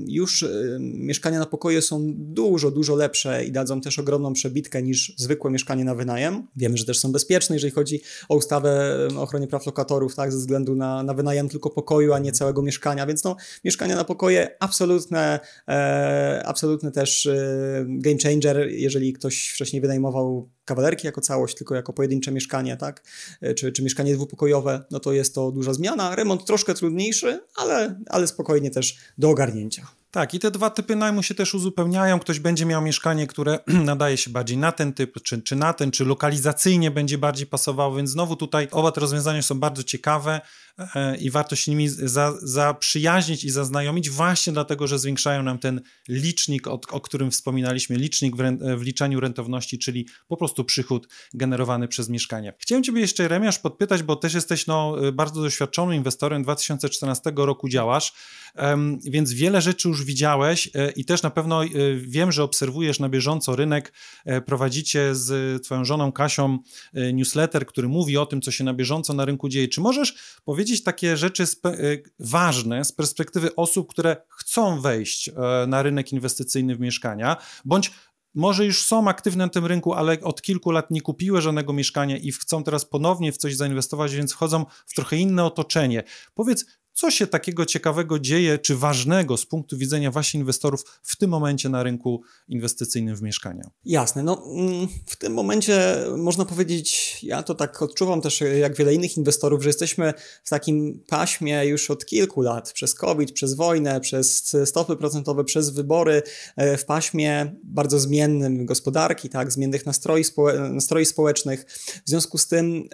już 0.07 0.45
mieszkania 0.79 1.39
na 1.39 1.45
pokoje 1.45 1.81
są 1.81 2.13
dużo, 2.15 2.71
dużo 2.71 2.95
lepsze 2.95 3.45
i 3.45 3.51
dadzą 3.51 3.81
też 3.81 3.99
ogromną 3.99 4.33
przebitkę 4.33 4.83
niż 4.83 5.13
zwykłe 5.17 5.51
mieszkanie 5.51 5.85
na 5.85 5.95
wynajem. 5.95 6.47
Wiemy, 6.55 6.77
że 6.77 6.85
też 6.85 6.99
są 6.99 7.11
bezpieczne, 7.11 7.55
jeżeli 7.55 7.73
chodzi 7.73 8.01
o 8.29 8.35
ustawę 8.35 8.97
o 9.17 9.21
ochronie 9.21 9.47
praw 9.47 9.65
lokatorów, 9.65 10.15
tak, 10.15 10.31
ze 10.31 10.37
względu 10.37 10.75
na, 10.75 11.03
na 11.03 11.13
wynajem 11.13 11.49
tylko 11.49 11.69
pokoju, 11.69 12.13
a 12.13 12.19
nie 12.19 12.31
całego 12.31 12.61
mieszkania, 12.61 13.05
więc 13.05 13.23
no, 13.23 13.35
mieszkania 13.63 13.95
na 13.95 14.03
pokoje 14.03 14.55
absolutne, 14.59 15.39
e, 15.67 16.43
absolutny 16.45 16.91
też 16.91 17.25
e, 17.25 17.85
game 17.87 18.17
changer, 18.23 18.69
jeżeli 18.69 19.13
ktoś 19.13 19.49
wcześniej 19.49 19.81
wynajmował 19.81 20.49
kawalerki 20.67 21.07
jako 21.07 21.21
całość, 21.21 21.57
tylko 21.57 21.75
jako 21.75 21.93
pojedyncze 21.93 22.31
mieszkanie, 22.31 22.77
tak? 22.77 23.03
E, 23.41 23.53
czy, 23.53 23.71
czy 23.71 23.83
mieszkanie 23.83 24.13
dwupokojowe, 24.13 24.83
no 24.91 24.99
to 24.99 25.13
jest 25.13 25.35
to 25.35 25.51
duża 25.51 25.73
zmiana. 25.73 26.15
Remont 26.15 26.45
troszkę 26.45 26.73
trudniejszy, 26.73 27.39
ale, 27.55 27.99
ale 28.09 28.27
spokojnie 28.27 28.71
też 28.71 28.97
do 29.17 29.29
ogarnięcia. 29.29 29.87
Tak, 30.17 30.33
i 30.33 30.39
te 30.39 30.51
dwa 30.51 30.69
typy 30.69 30.95
najmu 30.95 31.23
się 31.23 31.35
też 31.35 31.53
uzupełniają. 31.53 32.19
Ktoś 32.19 32.39
będzie 32.39 32.65
miał 32.65 32.81
mieszkanie, 32.81 33.27
które 33.27 33.59
nadaje 33.91 34.17
się 34.17 34.31
bardziej 34.31 34.57
na 34.57 34.71
ten 34.71 34.93
typ, 34.93 35.21
czy, 35.21 35.41
czy 35.41 35.55
na 35.55 35.73
ten, 35.73 35.91
czy 35.91 36.05
lokalizacyjnie 36.05 36.91
będzie 36.91 37.17
bardziej 37.17 37.47
pasowało, 37.47 37.95
więc 37.95 38.09
znowu 38.09 38.35
tutaj 38.35 38.67
oba 38.71 38.91
te 38.91 39.01
rozwiązania 39.01 39.41
są 39.41 39.59
bardzo 39.59 39.83
ciekawe 39.83 40.41
e, 40.95 41.17
i 41.17 41.29
warto 41.29 41.55
się 41.55 41.71
nimi 41.71 41.89
za, 41.89 42.33
zaprzyjaźnić 42.41 43.43
i 43.43 43.49
zaznajomić 43.49 44.09
właśnie 44.09 44.53
dlatego, 44.53 44.87
że 44.87 44.99
zwiększają 44.99 45.43
nam 45.43 45.59
ten 45.59 45.81
licznik, 46.09 46.67
o, 46.67 46.79
o 46.91 47.01
którym 47.01 47.31
wspominaliśmy, 47.31 47.95
licznik 47.95 48.35
w, 48.35 48.57
w 48.77 48.81
liczeniu 48.81 49.19
rentowności, 49.19 49.79
czyli 49.79 50.07
po 50.27 50.37
prostu 50.37 50.63
przychód 50.63 51.07
generowany 51.33 51.87
przez 51.87 52.09
mieszkanie. 52.09 52.53
Chciałem 52.59 52.83
Ciebie 52.83 53.01
jeszcze, 53.01 53.27
Remiasz, 53.27 53.59
podpytać, 53.59 54.03
bo 54.03 54.15
też 54.15 54.33
jesteś 54.33 54.67
no, 54.67 54.95
bardzo 55.13 55.41
doświadczonym 55.41 55.95
inwestorem, 55.95 56.43
2014 56.43 57.33
roku 57.35 57.69
działasz, 57.69 58.13
więc 59.03 59.33
wiele 59.33 59.61
rzeczy 59.61 59.87
już 59.87 60.03
widziałeś 60.03 60.69
e, 60.75 60.91
i 60.91 61.05
też 61.05 61.23
na 61.23 61.29
pewno 61.29 61.65
e, 61.65 61.69
wiem, 61.95 62.31
że 62.31 62.43
obserwujesz 62.43 62.99
na 62.99 63.09
bieżąco 63.09 63.55
rynek. 63.55 63.93
E, 64.25 64.41
prowadzicie 64.41 65.15
z 65.15 65.63
Twoją 65.63 65.85
żoną 65.85 66.11
Kasią 66.11 66.59
newsletter, 67.13 67.65
który 67.65 67.87
mówi 67.87 68.17
o 68.17 68.25
tym, 68.25 68.41
co 68.41 68.51
się 68.51 68.63
na 68.63 68.73
bieżąco 68.73 69.13
na 69.13 69.25
rynku 69.25 69.49
dzieje. 69.49 69.67
Czy 69.67 69.81
możesz 69.81 70.15
powiedzieć 70.45 70.83
takie 70.83 71.17
rzeczy 71.17 71.43
ważne 72.19 72.85
z 72.85 72.91
perspektywy 72.91 73.55
osób, 73.55 73.89
które 73.89 74.17
chcą 74.29 74.81
wejść 74.81 75.29
na 75.67 75.83
rynek 75.83 76.13
inwestycyjny 76.13 76.75
w 76.75 76.79
mieszkania, 76.79 77.37
bądź 77.65 77.91
może 78.37 78.65
już 78.65 78.81
są 78.81 79.07
aktywne 79.07 79.45
na 79.45 79.49
tym 79.49 79.65
rynku, 79.65 79.93
ale 79.93 80.21
od 80.21 80.41
kilku 80.41 80.71
lat 80.71 80.91
nie 80.91 81.01
kupiły 81.01 81.41
żadnego 81.41 81.73
mieszkania 81.73 82.17
i 82.17 82.31
chcą 82.31 82.63
teraz 82.63 82.85
ponownie 82.85 83.31
w 83.31 83.37
coś 83.37 83.55
zainwestować, 83.55 84.15
więc 84.15 84.33
wchodzą 84.33 84.65
w 84.85 84.93
trochę 84.93 85.17
inne 85.17 85.45
otoczenie. 85.45 86.03
Powiedz, 86.33 86.65
co 86.97 87.11
się 87.11 87.27
takiego 87.27 87.65
ciekawego 87.65 88.19
dzieje, 88.19 88.57
czy 88.57 88.75
ważnego 88.75 89.37
z 89.37 89.45
punktu 89.45 89.77
widzenia 89.77 90.11
właśnie 90.11 90.39
inwestorów 90.39 90.83
w 91.03 91.15
tym 91.15 91.29
momencie 91.29 91.69
na 91.69 91.83
rynku 91.83 92.21
inwestycyjnym 92.47 93.15
w 93.15 93.21
mieszkania? 93.21 93.69
Jasne, 93.85 94.23
no 94.23 94.43
mm, 94.45 94.87
w 95.05 95.15
tym 95.15 95.33
momencie 95.33 95.97
można 96.17 96.45
powiedzieć, 96.45 97.19
ja 97.23 97.43
to 97.43 97.55
tak 97.55 97.81
odczuwam 97.81 98.21
też 98.21 98.43
jak 98.59 98.75
wiele 98.75 98.93
innych 98.93 99.17
inwestorów, 99.17 99.63
że 99.63 99.69
jesteśmy 99.69 100.13
w 100.43 100.49
takim 100.49 101.03
paśmie 101.07 101.65
już 101.65 101.91
od 101.91 102.05
kilku 102.05 102.41
lat, 102.41 102.73
przez 102.73 102.95
COVID, 102.95 103.31
przez 103.31 103.53
wojnę, 103.53 103.99
przez 103.99 104.55
stopy 104.65 104.95
procentowe, 104.95 105.43
przez 105.43 105.69
wybory, 105.69 106.23
e, 106.55 106.77
w 106.77 106.85
paśmie 106.85 107.55
bardzo 107.63 107.99
zmiennym 107.99 108.65
gospodarki, 108.65 109.29
tak, 109.29 109.51
zmiennych 109.51 109.85
nastroi, 109.85 110.23
społecznych, 110.23 110.71
nastroi 110.71 111.05
społecznych. 111.05 111.65
W 112.05 112.09
związku 112.09 112.37
z 112.37 112.47
tym 112.47 112.89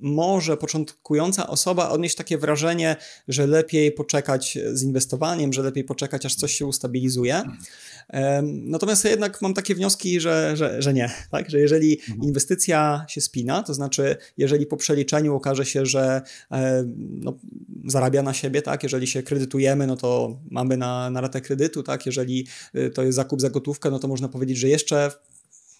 może 0.00 0.56
początkująca 0.56 1.46
osoba 1.46 1.88
odnieść 1.88 2.16
takie 2.16 2.38
wrażenie, 2.38 2.96
że 3.28 3.46
lepiej 3.46 3.92
poczekać 3.92 4.58
z 4.72 4.82
inwestowaniem, 4.82 5.52
że 5.52 5.62
lepiej 5.62 5.84
poczekać, 5.84 6.26
aż 6.26 6.34
coś 6.34 6.52
się 6.52 6.66
ustabilizuje. 6.66 7.42
Natomiast 8.42 9.04
ja 9.04 9.10
jednak 9.10 9.42
mam 9.42 9.54
takie 9.54 9.74
wnioski, 9.74 10.20
że, 10.20 10.56
że, 10.56 10.82
że 10.82 10.94
nie. 10.94 11.10
Tak? 11.30 11.50
Że 11.50 11.60
jeżeli 11.60 11.98
mhm. 12.00 12.22
inwestycja 12.22 13.04
się 13.08 13.20
spina, 13.20 13.62
to 13.62 13.74
znaczy, 13.74 14.16
jeżeli 14.36 14.66
po 14.66 14.76
przeliczeniu 14.76 15.34
okaże 15.34 15.66
się, 15.66 15.86
że 15.86 16.22
no, 16.96 17.38
zarabia 17.84 18.22
na 18.22 18.34
siebie, 18.34 18.62
tak? 18.62 18.82
jeżeli 18.82 19.06
się 19.06 19.22
kredytujemy, 19.22 19.86
no 19.86 19.96
to 19.96 20.40
mamy 20.50 20.76
na, 20.76 21.10
na 21.10 21.20
ratę 21.20 21.40
kredytu, 21.40 21.82
tak? 21.82 22.06
jeżeli 22.06 22.46
y, 22.74 22.90
to 22.90 23.02
jest 23.02 23.16
zakup 23.16 23.40
za 23.40 23.50
gotówkę, 23.50 23.90
no 23.90 23.98
to 23.98 24.08
można 24.08 24.28
powiedzieć, 24.28 24.58
że 24.58 24.68
jeszcze 24.68 25.10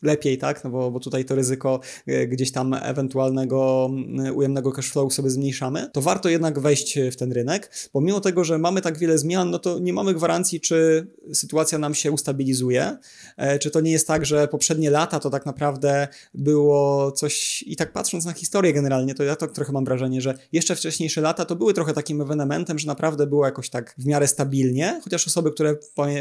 lepiej, 0.03 0.39
tak? 0.39 0.65
No 0.65 0.71
bo, 0.71 0.91
bo 0.91 1.01
tutaj 1.01 1.25
to 1.25 1.35
ryzyko 1.35 1.81
e, 2.07 2.27
gdzieś 2.27 2.53
tam 2.53 2.75
ewentualnego 2.75 3.89
mm, 3.91 4.37
ujemnego 4.37 4.73
cashflow 4.73 5.15
sobie 5.15 5.31
zmniejszamy, 5.31 5.91
to 5.93 6.01
warto 6.03 6.29
jednak 6.29 6.59
wejść 6.59 6.99
w 7.13 7.17
ten 7.17 7.33
rynek, 7.33 7.71
bo 7.93 8.01
mimo 8.01 8.21
tego, 8.21 8.45
że 8.45 8.59
mamy 8.59 8.81
tak 8.81 8.99
wiele 8.99 9.19
zmian, 9.19 9.51
no 9.51 9.59
to 9.59 9.79
nie 9.79 9.93
mamy 9.93 10.15
gwarancji, 10.15 10.61
czy 10.61 11.07
sytuacja 11.33 11.79
nam 11.79 11.95
się 11.95 12.13
ustabilizuje, 12.13 12.97
e, 13.37 13.59
czy 13.59 13.71
to 13.71 13.81
nie 13.81 13.93
jest 13.93 14.07
tak, 14.07 14.27
że 14.27 14.49
poprzednie 14.49 14.91
lata 14.91 15.21
to 15.21 15.31
tak 15.31 15.47
naprawdę 15.47 16.09
było 16.35 17.13
coś 17.13 17.63
i 17.67 17.77
tak 17.77 17.93
patrząc 17.93 18.25
na 18.25 18.33
historię 18.33 18.73
generalnie, 18.73 19.15
to 19.15 19.25
ja 19.25 19.37
trochę 19.37 19.73
mam 19.73 19.85
wrażenie, 19.85 20.21
że 20.21 20.39
jeszcze 20.53 20.77
wcześniejsze 20.77 21.21
lata 21.21 21.45
to 21.45 21.57
były 21.57 21.75
trochę 21.75 21.93
takim 21.93 22.21
ewenementem, 22.21 22.79
że 22.79 22.87
naprawdę 22.87 23.27
było 23.27 23.45
jakoś 23.45 23.71
tak 23.71 23.95
w 23.99 24.07
miarę 24.07 24.29
stabilnie, 24.29 25.01
chociaż 25.05 25.27
osoby, 25.27 25.53
które 25.53 25.77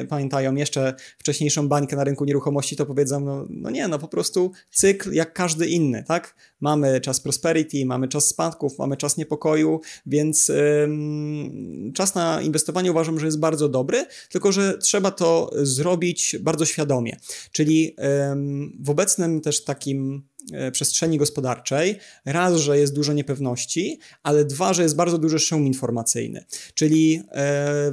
pamiętają 0.10 0.56
jeszcze 0.56 0.94
wcześniejszą 1.18 1.68
bańkę 1.68 1.96
na 1.96 2.04
rynku 2.04 2.26
nieruchomości, 2.26 2.76
to 2.76 2.86
powiedzą, 2.86 3.20
no, 3.20 3.46
no 3.50 3.70
nie, 3.76 3.88
no 3.88 4.00
po 4.00 4.08
prostu 4.08 4.52
cykl 4.72 5.14
jak 5.14 5.34
każdy 5.34 5.68
inny, 5.68 6.04
tak? 6.08 6.36
Mamy 6.60 7.02
czas 7.02 7.20
prosperity, 7.20 7.86
mamy 7.86 8.08
czas 8.08 8.28
spadków, 8.28 8.80
mamy 8.80 8.98
czas 8.98 9.18
niepokoju, 9.18 9.82
więc 10.06 10.50
ym, 10.50 11.92
czas 11.96 12.16
na 12.16 12.42
inwestowanie 12.42 12.92
uważam, 12.92 13.20
że 13.20 13.26
jest 13.26 13.40
bardzo 13.40 13.70
dobry, 13.70 14.06
tylko 14.30 14.52
że 14.52 14.78
trzeba 14.78 15.12
to 15.12 15.52
zrobić 15.56 16.36
bardzo 16.42 16.66
świadomie. 16.66 17.18
Czyli 17.52 17.96
ym, 18.32 18.78
w 18.84 18.90
obecnym 18.90 19.42
też 19.42 19.64
takim 19.64 20.24
e, 20.54 20.72
przestrzeni 20.72 21.18
gospodarczej. 21.18 22.00
Raz, 22.26 22.56
że 22.56 22.80
jest 22.80 22.94
dużo 22.94 23.14
niepewności, 23.14 24.00
ale 24.24 24.46
dwa, 24.46 24.74
że 24.74 24.84
jest 24.84 24.96
bardzo 24.96 25.18
duży 25.18 25.40
szum 25.40 25.68
informacyjny. 25.68 26.46
Czyli 26.74 27.16
e, 27.16 27.22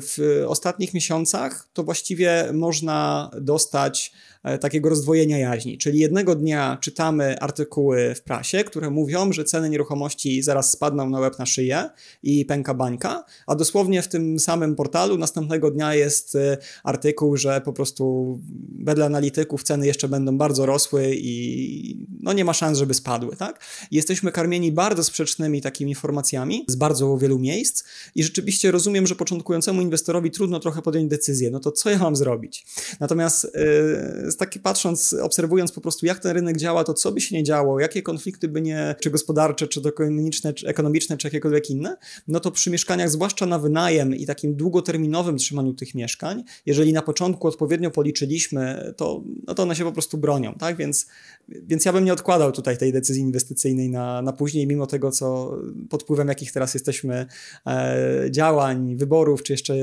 w 0.00 0.44
ostatnich 0.48 0.94
miesiącach 0.94 1.68
to 1.72 1.84
właściwie 1.84 2.48
można 2.52 3.30
dostać 3.40 4.12
takiego 4.60 4.88
rozdwojenia 4.88 5.38
jaźni. 5.38 5.78
Czyli 5.78 5.98
jednego 5.98 6.34
dnia 6.34 6.78
czytamy 6.80 7.38
artykuły 7.40 8.14
w 8.14 8.22
prasie, 8.22 8.64
które 8.64 8.90
mówią, 8.90 9.32
że 9.32 9.44
ceny 9.44 9.70
nieruchomości 9.70 10.42
zaraz 10.42 10.70
spadną 10.70 11.10
na 11.10 11.20
łeb 11.20 11.38
na 11.38 11.46
szyję 11.46 11.90
i 12.22 12.44
pęka 12.44 12.74
bańka, 12.74 13.24
a 13.46 13.54
dosłownie 13.54 14.02
w 14.02 14.08
tym 14.08 14.38
samym 14.38 14.76
portalu 14.76 15.18
następnego 15.18 15.70
dnia 15.70 15.94
jest 15.94 16.34
e, 16.34 16.58
artykuł, 16.84 17.36
że 17.36 17.60
po 17.60 17.72
prostu 17.72 18.38
wedle 18.78 19.04
analityków 19.04 19.62
ceny 19.62 19.86
jeszcze 19.86 20.08
będą 20.08 20.38
bardzo 20.38 20.66
rosły 20.66 21.10
i 21.14 22.06
no 22.20 22.32
nie 22.32 22.44
ma 22.44 22.52
szans, 22.52 22.78
żeby 22.78 22.94
spadły, 22.94 23.36
tak? 23.36 23.64
Jesteśmy 23.90 24.32
karmieni 24.32 24.72
bardzo 24.72 25.04
sprzecznymi 25.04 25.60
takimi 25.60 25.90
informacjami 25.90 26.64
z 26.68 26.76
bardzo 26.76 27.18
wielu 27.18 27.38
miejsc 27.38 27.84
i 28.14 28.22
rzeczywiście 28.22 28.70
rozumiem, 28.70 29.06
że 29.06 29.14
początkującemu 29.14 29.82
inwestorowi 29.82 30.30
trudno 30.30 30.60
trochę 30.60 30.82
podjąć 30.82 31.10
decyzję, 31.10 31.50
no 31.50 31.60
to 31.60 31.72
co 31.72 31.90
ja 31.90 31.98
mam 31.98 32.16
zrobić? 32.16 32.66
Natomiast 33.00 33.44
yy, 33.44 34.31
taki 34.38 34.60
patrząc, 34.60 35.12
obserwując 35.22 35.72
po 35.72 35.80
prostu 35.80 36.06
jak 36.06 36.18
ten 36.18 36.32
rynek 36.32 36.56
działa, 36.56 36.84
to 36.84 36.94
co 36.94 37.12
by 37.12 37.20
się 37.20 37.36
nie 37.36 37.42
działo, 37.42 37.80
jakie 37.80 38.02
konflikty 38.02 38.48
by 38.48 38.62
nie, 38.62 38.94
czy 39.00 39.10
gospodarcze, 39.10 39.68
czy 39.68 39.80
ekonomiczne, 39.88 40.52
czy, 40.52 40.68
ekonomiczne, 40.68 41.16
czy 41.16 41.26
jakiekolwiek 41.26 41.70
inne, 41.70 41.96
no 42.28 42.40
to 42.40 42.50
przy 42.50 42.70
mieszkaniach, 42.70 43.10
zwłaszcza 43.10 43.46
na 43.46 43.58
wynajem 43.58 44.14
i 44.14 44.26
takim 44.26 44.54
długoterminowym 44.54 45.36
trzymaniu 45.36 45.74
tych 45.74 45.94
mieszkań, 45.94 46.44
jeżeli 46.66 46.92
na 46.92 47.02
początku 47.02 47.48
odpowiednio 47.48 47.90
policzyliśmy, 47.90 48.94
to, 48.96 49.22
no 49.46 49.54
to 49.54 49.62
one 49.62 49.76
się 49.76 49.84
po 49.84 49.92
prostu 49.92 50.18
bronią, 50.18 50.54
tak? 50.54 50.76
Więc, 50.76 51.06
więc 51.48 51.84
ja 51.84 51.92
bym 51.92 52.04
nie 52.04 52.12
odkładał 52.12 52.52
tutaj 52.52 52.78
tej 52.78 52.92
decyzji 52.92 53.22
inwestycyjnej 53.22 53.90
na, 53.90 54.22
na 54.22 54.32
później, 54.32 54.66
mimo 54.66 54.86
tego, 54.86 55.10
co 55.10 55.58
pod 55.90 56.02
wpływem 56.02 56.28
jakich 56.28 56.52
teraz 56.52 56.74
jesteśmy 56.74 57.26
e, 57.66 58.26
działań, 58.30 58.96
wyborów, 58.96 59.42
czy 59.42 59.52
jeszcze 59.52 59.76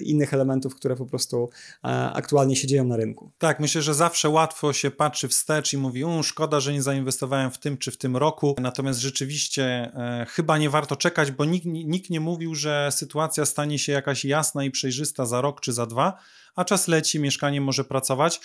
innych 0.00 0.34
elementów, 0.34 0.74
które 0.74 0.96
po 0.96 1.06
prostu 1.06 1.50
e, 1.84 1.88
aktualnie 2.12 2.56
się 2.56 2.66
dzieją 2.66 2.84
na 2.84 2.96
rynku. 2.96 3.30
Tak, 3.38 3.60
myślę, 3.60 3.82
że 3.82 3.89
że 3.90 3.94
zawsze 3.94 4.28
łatwo 4.28 4.72
się 4.72 4.90
patrzy 4.90 5.28
wstecz 5.28 5.72
i 5.72 5.78
mówi, 5.78 6.04
um, 6.04 6.22
szkoda, 6.22 6.60
że 6.60 6.72
nie 6.72 6.82
zainwestowałem 6.82 7.50
w 7.50 7.58
tym 7.58 7.78
czy 7.78 7.90
w 7.90 7.96
tym 7.96 8.16
roku. 8.16 8.54
Natomiast 8.58 9.00
rzeczywiście 9.00 9.64
e, 9.64 10.26
chyba 10.28 10.58
nie 10.58 10.70
warto 10.70 10.96
czekać, 10.96 11.30
bo 11.30 11.44
nikt, 11.44 11.66
nikt 11.66 12.10
nie 12.10 12.20
mówił, 12.20 12.54
że 12.54 12.88
sytuacja 12.92 13.46
stanie 13.46 13.78
się 13.78 13.92
jakaś 13.92 14.24
jasna 14.24 14.64
i 14.64 14.70
przejrzysta 14.70 15.26
za 15.26 15.40
rok 15.40 15.60
czy 15.60 15.72
za 15.72 15.86
dwa 15.86 16.18
a 16.56 16.64
czas 16.64 16.88
leci, 16.88 17.20
mieszkanie 17.20 17.60
może 17.60 17.84
pracować. 17.84 18.40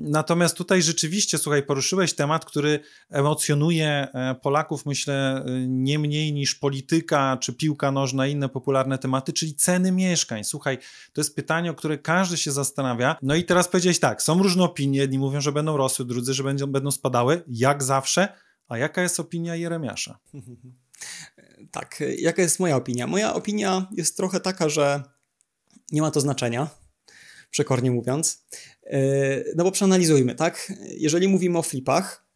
Natomiast 0.00 0.56
tutaj 0.56 0.82
rzeczywiście, 0.82 1.38
słuchaj, 1.38 1.62
poruszyłeś 1.62 2.14
temat, 2.14 2.44
który 2.44 2.80
emocjonuje 3.10 3.88
e, 3.88 4.34
Polaków, 4.42 4.86
myślę, 4.86 5.44
e, 5.46 5.66
nie 5.66 5.98
mniej 5.98 6.32
niż 6.32 6.54
polityka 6.54 7.36
czy 7.40 7.52
piłka 7.52 7.92
nożna, 7.92 8.26
inne 8.26 8.48
popularne 8.48 8.98
tematy, 8.98 9.32
czyli 9.32 9.54
ceny 9.54 9.92
mieszkań. 9.92 10.44
Słuchaj, 10.44 10.78
to 11.12 11.20
jest 11.20 11.36
pytanie, 11.36 11.70
o 11.70 11.74
które 11.74 11.98
każdy 11.98 12.36
się 12.36 12.52
zastanawia. 12.52 13.16
No 13.22 13.34
i 13.34 13.44
teraz 13.44 13.68
powiedziałeś 13.68 14.00
tak, 14.00 14.22
są 14.22 14.42
różne 14.42 14.62
opinie, 14.62 14.98
jedni 14.98 15.18
mówią, 15.18 15.40
że 15.40 15.52
będą 15.52 15.76
rosły, 15.76 16.04
drudzy, 16.04 16.34
że 16.34 16.42
będą, 16.42 16.66
będą 16.66 16.90
spadały, 16.90 17.42
jak 17.48 17.82
zawsze. 17.82 18.28
A 18.68 18.78
jaka 18.78 19.02
jest 19.02 19.20
opinia 19.20 19.56
Jeremiasza? 19.56 20.18
Tak, 21.70 22.02
jaka 22.18 22.42
jest 22.42 22.60
moja 22.60 22.76
opinia? 22.76 23.06
Moja 23.06 23.34
opinia 23.34 23.86
jest 23.96 24.16
trochę 24.16 24.40
taka, 24.40 24.68
że 24.68 25.02
nie 25.92 26.02
ma 26.02 26.10
to 26.10 26.20
znaczenia, 26.20 26.68
przekornie 27.52 27.90
mówiąc. 27.90 28.44
E, 28.84 28.98
no 29.56 29.64
bo 29.64 29.70
przeanalizujmy, 29.70 30.34
tak? 30.34 30.72
Jeżeli 30.88 31.28
mówimy 31.28 31.58
o 31.58 31.62
flipach, 31.62 32.26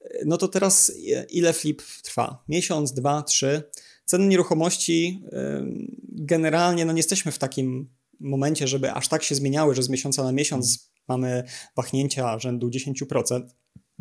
e, 0.00 0.24
no 0.26 0.36
to 0.36 0.48
teraz 0.48 0.92
ile 1.30 1.52
flip 1.52 1.82
trwa? 2.02 2.44
Miesiąc, 2.48 2.92
dwa, 2.92 3.22
trzy? 3.22 3.62
Ceny 4.04 4.26
nieruchomości 4.26 5.24
e, 5.32 5.66
generalnie, 6.08 6.84
no 6.84 6.92
nie 6.92 6.98
jesteśmy 6.98 7.32
w 7.32 7.38
takim 7.38 7.88
momencie, 8.20 8.68
żeby 8.68 8.92
aż 8.92 9.08
tak 9.08 9.22
się 9.22 9.34
zmieniały, 9.34 9.74
że 9.74 9.82
z 9.82 9.88
miesiąca 9.88 10.22
na 10.24 10.32
miesiąc 10.32 10.92
mamy 11.08 11.44
wahnięcia 11.76 12.38
rzędu 12.38 12.68
10%. 12.68 13.42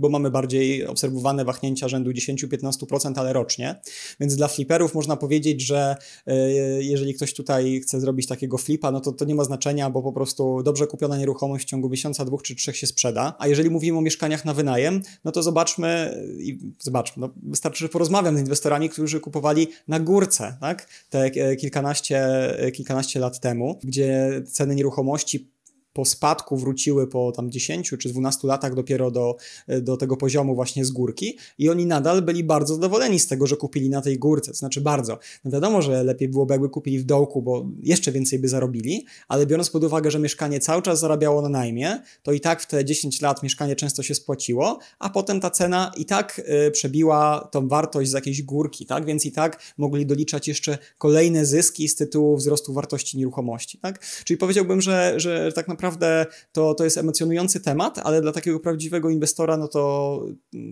Bo 0.02 0.10
mamy 0.10 0.32
bardziej 0.32 0.86
obserwowane 0.86 1.46
wahnięcia 1.46 1.88
rzędu 1.88 2.12
10-15%, 2.12 3.14
ale 3.16 3.34
rocznie. 3.34 3.76
Więc 4.20 4.36
dla 4.36 4.48
fliperów 4.48 4.96
można 4.96 5.18
powiedzieć, 5.18 5.62
że 5.62 5.96
e, 6.28 6.52
jeżeli 6.84 7.14
ktoś 7.14 7.34
tutaj 7.34 7.80
chce 7.84 8.00
zrobić 8.00 8.28
takiego 8.28 8.58
flipa, 8.58 8.92
no 8.92 9.02
to 9.02 9.12
to 9.12 9.26
nie 9.26 9.36
ma 9.36 9.44
znaczenia, 9.44 9.90
bo 9.90 10.02
po 10.02 10.14
prostu 10.14 10.64
dobrze 10.64 10.88
kupiona 10.88 11.18
nieruchomość 11.18 11.66
w 11.66 11.70
ciągu 11.70 11.90
miesiąca, 11.90 12.26
dwóch 12.26 12.44
czy 12.44 12.56
trzech 12.56 12.78
się 12.78 12.88
sprzeda. 12.88 13.36
A 13.40 13.48
jeżeli 13.48 13.70
mówimy 13.70 13.98
o 13.98 14.02
mieszkaniach 14.02 14.46
na 14.46 14.54
wynajem, 14.54 15.02
no 15.26 15.32
to 15.32 15.44
zobaczmy 15.44 16.22
i 16.40 16.60
zobaczmy, 16.80 17.22
no 17.22 17.34
wystarczy, 17.44 17.80
że 17.80 17.90
porozmawiam 17.90 18.38
z 18.38 18.40
inwestorami, 18.40 18.90
którzy 18.90 19.20
kupowali 19.20 19.68
na 19.88 20.00
górce, 20.00 20.58
tak? 20.62 20.88
Te 21.10 21.24
e, 21.26 21.56
kilkanaście, 21.56 22.20
e, 22.60 22.72
kilkanaście 22.72 23.20
lat 23.20 23.40
temu, 23.40 23.80
gdzie 23.84 24.42
ceny 24.48 24.76
nieruchomości 24.76 25.52
po 25.94 26.06
spadku 26.06 26.58
wróciły 26.58 27.08
po 27.08 27.32
tam 27.32 27.52
10 27.52 27.94
czy 28.00 28.10
12 28.10 28.48
latach 28.48 28.76
dopiero 28.76 29.12
do, 29.12 29.36
do 29.82 29.98
tego 29.98 30.18
poziomu 30.18 30.56
właśnie 30.56 30.86
z 30.86 30.92
górki 30.92 31.38
i 31.58 31.70
oni 31.70 31.86
nadal 31.86 32.22
byli 32.22 32.44
bardzo 32.44 32.74
zadowoleni 32.76 33.20
z 33.20 33.28
tego, 33.28 33.48
że 33.48 33.58
kupili 33.58 33.90
na 33.90 34.02
tej 34.02 34.20
górce, 34.20 34.54
znaczy 34.54 34.82
bardzo. 34.82 35.20
No 35.46 35.52
wiadomo, 35.52 35.82
że 35.82 36.04
lepiej 36.04 36.30
byłoby 36.30 36.54
jakby 36.54 36.70
kupili 36.70 37.00
w 37.00 37.04
dołku, 37.04 37.42
bo 37.42 37.66
jeszcze 37.84 38.12
więcej 38.12 38.40
by 38.40 38.48
zarobili, 38.48 39.06
ale 39.28 39.46
biorąc 39.46 39.70
pod 39.70 39.84
uwagę, 39.84 40.12
że 40.12 40.20
mieszkanie 40.20 40.60
cały 40.60 40.82
czas 40.82 41.00
zarabiało 41.00 41.42
na 41.42 41.50
najmie, 41.50 42.02
to 42.24 42.32
i 42.32 42.40
tak 42.40 42.62
w 42.62 42.66
te 42.66 42.86
10 42.86 43.22
lat 43.22 43.44
mieszkanie 43.44 43.76
często 43.76 44.04
się 44.04 44.16
spłaciło, 44.16 44.80
a 45.00 45.10
potem 45.10 45.40
ta 45.40 45.50
cena 45.50 45.92
i 45.98 46.06
tak 46.06 46.42
y, 46.68 46.72
przebiła 46.72 47.50
tą 47.52 47.68
wartość 47.68 48.10
z 48.10 48.14
jakiejś 48.14 48.42
górki, 48.44 48.86
tak? 48.86 49.06
Więc 49.06 49.26
i 49.26 49.32
tak 49.32 49.62
mogli 49.78 50.06
doliczać 50.06 50.48
jeszcze 50.48 50.78
kolejne 50.98 51.46
zyski 51.46 51.88
z 51.88 51.96
tytułu 51.96 52.38
wzrostu 52.38 52.74
wartości 52.74 53.18
nieruchomości, 53.18 53.78
tak? 53.78 54.06
Czyli 54.24 54.38
powiedziałbym, 54.38 54.82
że, 54.82 55.14
że 55.18 55.52
tak 55.52 55.68
naprawdę 55.68 55.81
naprawdę 55.82 56.26
to, 56.52 56.74
to 56.74 56.84
jest 56.84 56.98
emocjonujący 56.98 57.60
temat, 57.60 58.00
ale 58.04 58.22
dla 58.22 58.32
takiego 58.32 58.60
prawdziwego 58.60 59.10
inwestora, 59.10 59.58
no 59.58 59.68
to 59.68 60.26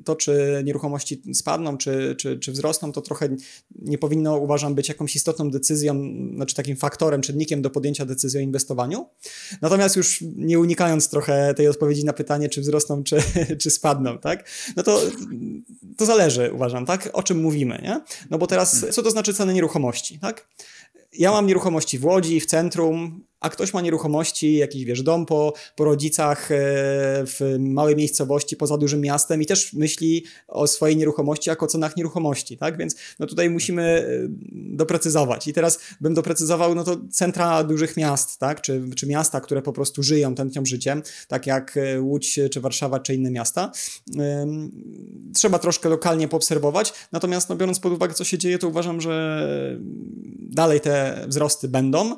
to, 0.06 0.16
czy 0.16 0.62
nieruchomości 0.66 1.22
spadną, 1.34 1.78
czy, 1.78 2.16
czy, 2.16 2.40
czy 2.40 2.52
wzrosną, 2.52 2.92
to 2.92 3.02
trochę 3.02 3.30
nie 3.76 3.98
powinno, 3.98 4.38
uważam, 4.38 4.76
być 4.76 4.90
jakąś 4.90 5.16
istotną 5.16 5.52
decyzją, 5.52 6.02
znaczy 6.36 6.56
takim 6.56 6.76
faktorem, 6.76 7.22
czynnikiem 7.22 7.62
do 7.62 7.70
podjęcia 7.70 8.06
decyzji 8.06 8.40
o 8.40 8.42
inwestowaniu. 8.42 9.10
Natomiast 9.62 9.96
już 9.96 10.24
nie 10.36 10.60
unikając 10.60 11.10
trochę 11.10 11.54
tej 11.54 11.68
odpowiedzi 11.68 12.06
na 12.06 12.14
pytanie, 12.14 12.50
czy 12.50 12.62
wzrosną, 12.62 13.04
czy, 13.04 13.18
czy 13.62 13.72
spadną, 13.72 14.18
tak? 14.18 14.50
No 14.76 14.84
to, 14.84 15.02
to 15.98 16.06
zależy, 16.06 16.52
uważam, 16.54 16.86
tak? 16.86 17.10
O 17.14 17.24
czym 17.24 17.42
mówimy, 17.42 17.82
nie? 17.84 18.02
No 18.30 18.38
bo 18.38 18.48
teraz, 18.48 18.86
co 18.92 19.04
to 19.04 19.12
znaczy 19.12 19.34
ceny 19.34 19.54
nieruchomości, 19.54 20.20
tak? 20.20 20.48
Ja 21.14 21.32
mam 21.32 21.48
nieruchomości 21.48 22.00
w 22.00 22.06
Łodzi, 22.06 22.40
w 22.40 22.46
centrum, 22.46 23.24
a 23.40 23.50
ktoś 23.50 23.74
ma 23.74 23.82
nieruchomości, 23.82 24.56
jakiś 24.56 24.86
wiesz, 24.86 25.04
dom 25.04 25.26
po, 25.26 25.54
po 25.76 25.84
rodzicach 25.84 26.52
e, 26.52 26.56
w 27.26 27.56
małej 27.60 27.96
miejscowości 27.96 28.56
poza 28.56 28.78
dużym 28.78 29.02
miastem 29.02 29.42
i 29.42 29.46
też 29.46 29.74
myśli 29.74 30.26
o 30.48 30.68
swojej 30.68 30.98
nieruchomości 30.98 31.50
jako 31.50 31.66
o 31.66 31.70
cenach 31.70 31.98
nieruchomości, 31.98 32.58
tak? 32.58 32.78
Więc 32.78 32.96
no 33.20 33.28
tutaj 33.28 33.50
musimy 33.50 33.84
e, 33.84 34.06
doprecyzować. 34.76 35.48
I 35.48 35.54
teraz 35.54 35.80
bym 36.02 36.14
doprecyzował, 36.14 36.76
no 36.76 36.84
to 36.84 36.98
centra 37.12 37.64
dużych 37.64 37.98
miast, 37.98 38.40
tak? 38.40 38.62
Czy, 38.62 38.84
czy 38.96 39.08
miasta, 39.08 39.42
które 39.42 39.62
po 39.62 39.74
prostu 39.74 40.04
żyją, 40.04 40.36
tętnią 40.36 40.66
życiem, 40.66 41.04
tak 41.28 41.48
jak 41.48 41.78
e, 41.78 42.02
Łódź, 42.02 42.40
czy 42.52 42.62
Warszawa, 42.62 43.00
czy 43.00 43.16
inne 43.16 43.32
miasta. 43.32 43.72
Trzeba 45.34 45.60
troszkę 45.60 45.90
lokalnie 45.90 46.28
poobserwować, 46.28 46.94
natomiast 47.12 47.50
no 47.50 47.56
biorąc 47.56 47.80
pod 47.80 47.94
uwagę, 47.94 48.14
co 48.14 48.24
się 48.24 48.38
dzieje, 48.38 48.60
to 48.60 48.68
uważam, 48.68 49.02
że 49.02 49.40
dalej 50.40 50.82
te 50.82 51.26
wzrosty 51.28 51.68
będą. 51.68 52.16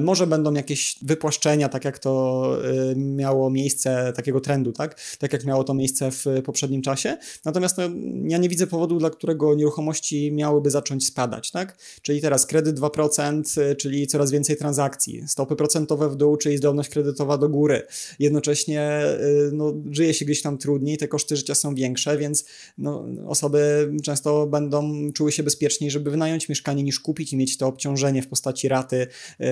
Może 0.00 0.26
będą 0.26 0.50
jakieś 0.60 0.96
wypłaszczenia, 1.02 1.68
tak 1.68 1.84
jak 1.84 1.98
to 1.98 2.56
y, 2.92 2.96
miało 2.96 3.50
miejsce, 3.50 4.12
takiego 4.16 4.40
trendu, 4.40 4.72
tak? 4.72 5.00
Tak 5.18 5.32
jak 5.32 5.44
miało 5.44 5.64
to 5.64 5.74
miejsce 5.74 6.10
w 6.10 6.24
poprzednim 6.44 6.82
czasie. 6.82 7.16
Natomiast 7.44 7.76
no, 7.78 7.84
ja 8.28 8.38
nie 8.38 8.48
widzę 8.48 8.66
powodu, 8.66 8.98
dla 8.98 9.10
którego 9.10 9.54
nieruchomości 9.54 10.32
miałyby 10.32 10.70
zacząć 10.70 11.06
spadać, 11.06 11.50
tak? 11.50 11.76
Czyli 12.02 12.20
teraz 12.20 12.46
kredyt 12.46 12.80
2%, 12.80 13.60
y, 13.60 13.76
czyli 13.76 14.06
coraz 14.06 14.30
więcej 14.30 14.56
transakcji, 14.56 15.22
stopy 15.28 15.56
procentowe 15.56 16.08
w 16.08 16.16
dół, 16.16 16.36
czyli 16.36 16.56
zdolność 16.56 16.88
kredytowa 16.88 17.38
do 17.38 17.48
góry. 17.48 17.82
Jednocześnie 18.18 19.02
y, 19.20 19.50
no, 19.52 19.74
żyje 19.90 20.14
się 20.14 20.24
gdzieś 20.24 20.42
tam 20.42 20.58
trudniej, 20.58 20.98
te 20.98 21.08
koszty 21.08 21.36
życia 21.36 21.54
są 21.54 21.74
większe, 21.74 22.18
więc 22.18 22.44
no, 22.78 23.06
osoby 23.26 23.90
często 24.02 24.46
będą 24.46 25.12
czuły 25.12 25.32
się 25.32 25.42
bezpieczniej, 25.42 25.90
żeby 25.90 26.10
wynająć 26.10 26.48
mieszkanie 26.48 26.82
niż 26.82 27.00
kupić 27.00 27.32
i 27.32 27.36
mieć 27.36 27.56
to 27.56 27.66
obciążenie 27.66 28.22
w 28.22 28.28
postaci 28.28 28.68
raty 28.68 29.06
yy, 29.38 29.46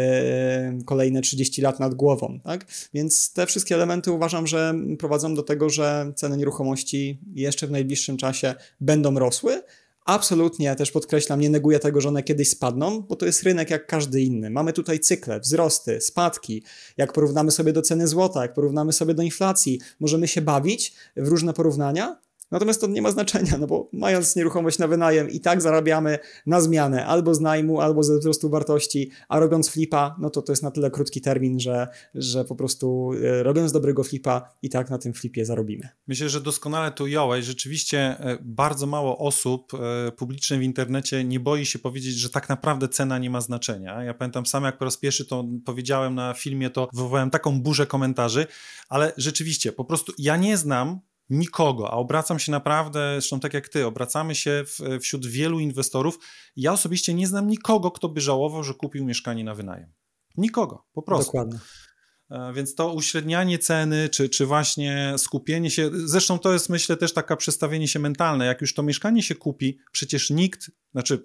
kolejne 0.99 1.21
30 1.21 1.63
lat 1.63 1.81
nad 1.81 1.95
głową, 1.95 2.41
tak? 2.45 2.67
Więc 2.95 3.33
te 3.33 3.47
wszystkie 3.47 3.75
elementy 3.75 4.13
uważam, 4.13 4.47
że 4.47 4.75
prowadzą 4.99 5.35
do 5.35 5.43
tego, 5.43 5.71
że 5.71 6.13
ceny 6.17 6.37
nieruchomości 6.37 7.21
jeszcze 7.35 7.67
w 7.67 7.71
najbliższym 7.71 8.17
czasie 8.17 8.55
będą 8.81 9.19
rosły, 9.19 9.63
Absolutnie, 10.05 10.77
też 10.77 10.91
podkreślam, 10.91 11.41
nie 11.41 11.51
neguję 11.51 11.79
tego, 11.79 12.01
że 12.01 12.09
one 12.09 12.23
kiedyś 12.23 12.51
spadną, 12.51 13.03
bo 13.03 13.17
to 13.17 13.27
jest 13.27 13.43
rynek 13.43 13.71
jak 13.71 13.87
każdy 13.87 14.21
inny. 14.23 14.51
Mamy 14.51 14.73
tutaj 14.73 15.01
cykle, 15.01 15.41
wzrosty, 15.41 16.01
spadki. 16.01 16.63
Jak 16.97 17.13
porównamy 17.13 17.51
sobie 17.51 17.73
do 17.73 17.83
ceny 17.83 18.09
złota, 18.09 18.43
jak 18.43 18.55
porównamy 18.55 18.93
sobie 18.93 19.15
do 19.15 19.23
inflacji, 19.23 19.81
możemy 20.01 20.29
się 20.29 20.43
bawić 20.43 20.95
w 21.17 21.29
różne 21.29 21.53
porównania, 21.53 22.21
Natomiast 22.51 22.81
to 22.81 22.87
nie 22.87 23.03
ma 23.03 23.11
znaczenia, 23.11 23.59
no 23.59 23.67
bo 23.67 23.91
mając 23.93 24.37
nieruchomość 24.37 24.79
na 24.79 24.89
wynajem 24.89 25.31
i 25.31 25.41
tak 25.41 25.63
zarabiamy 25.63 26.19
na 26.47 26.61
zmianę 26.61 27.07
albo 27.07 27.35
z 27.35 27.41
najmu, 27.41 27.81
albo 27.81 28.03
ze 28.03 28.19
wzrostu 28.19 28.51
wartości, 28.51 29.11
a 29.29 29.39
robiąc 29.39 29.71
flipa, 29.71 30.17
no 30.21 30.31
to 30.31 30.43
to 30.43 30.53
jest 30.53 30.63
na 30.63 30.71
tyle 30.71 30.91
krótki 30.91 31.21
termin, 31.21 31.61
że, 31.61 31.89
że 32.15 32.45
po 32.45 32.55
prostu 32.57 33.11
e, 33.25 33.43
robiąc 33.43 33.73
dobrego 33.73 34.05
flipa 34.05 34.55
i 34.63 34.69
tak 34.69 34.91
na 34.91 34.99
tym 34.99 35.13
flipie 35.13 35.45
zarobimy. 35.45 35.89
Myślę, 36.07 36.29
że 36.29 36.41
doskonale 36.41 36.91
to 36.91 37.05
ująłeś. 37.05 37.45
Rzeczywiście 37.45 37.99
e, 37.99 38.39
bardzo 38.43 38.87
mało 38.87 39.19
osób 39.19 39.73
e, 39.75 40.13
publicznych 40.13 40.61
w 40.61 40.63
internecie 40.63 41.25
nie 41.25 41.41
boi 41.41 41.67
się 41.67 41.79
powiedzieć, 41.79 42.15
że 42.15 42.31
tak 42.31 42.49
naprawdę 42.49 42.89
cena 42.89 43.19
nie 43.19 43.31
ma 43.31 43.41
znaczenia. 43.41 44.03
Ja 44.03 44.15
pamiętam 44.15 44.47
sam, 44.47 44.65
jak 44.65 44.79
po 44.79 44.85
raz 44.85 44.97
pierwszy 44.97 45.27
to 45.27 45.45
powiedziałem 45.65 46.15
na 46.15 46.35
filmie, 46.35 46.71
to 46.71 46.89
wywołałem 46.93 47.31
taką 47.31 47.61
burzę 47.61 47.87
komentarzy, 47.87 48.47
ale 48.89 49.13
rzeczywiście, 49.17 49.73
po 49.73 49.85
prostu 49.85 50.13
ja 50.19 50.37
nie 50.37 50.57
znam 50.57 51.01
nikogo, 51.31 51.91
a 51.91 51.93
obracam 51.93 52.39
się 52.39 52.53
naprawdę, 52.53 53.13
zresztą 53.13 53.41
tak 53.41 53.55
jak 53.55 53.69
ty, 53.69 53.87
obracamy 53.87 54.35
się 54.35 54.65
w, 54.67 54.99
wśród 55.01 55.27
wielu 55.27 55.61
inwestorów. 55.61 56.19
Ja 56.57 56.73
osobiście 56.73 57.15
nie 57.15 57.27
znam 57.27 57.49
nikogo, 57.49 57.91
kto 57.91 58.09
by 58.09 58.21
żałował, 58.21 58.65
że 58.65 58.75
kupił 58.75 59.05
mieszkanie 59.05 59.45
na 59.45 59.55
wynajem. 59.55 59.93
Nikogo, 60.37 60.85
po 60.93 61.03
prostu. 61.03 61.27
Dokładnie. 61.27 61.59
E, 62.31 62.53
więc 62.53 62.75
to 62.75 62.93
uśrednianie 62.93 63.59
ceny, 63.59 64.09
czy, 64.09 64.29
czy 64.29 64.47
właśnie 64.47 65.15
skupienie 65.17 65.71
się, 65.71 65.91
zresztą 65.93 66.39
to 66.39 66.53
jest 66.53 66.69
myślę 66.69 66.97
też 66.97 67.13
taka 67.13 67.37
przestawienie 67.37 67.89
się 67.89 67.99
mentalne. 67.99 68.47
Jak 68.47 68.61
już 68.61 68.75
to 68.75 68.83
mieszkanie 68.83 69.23
się 69.23 69.35
kupi, 69.35 69.79
przecież 69.93 70.31
nikt, 70.31 70.71
znaczy 70.93 71.25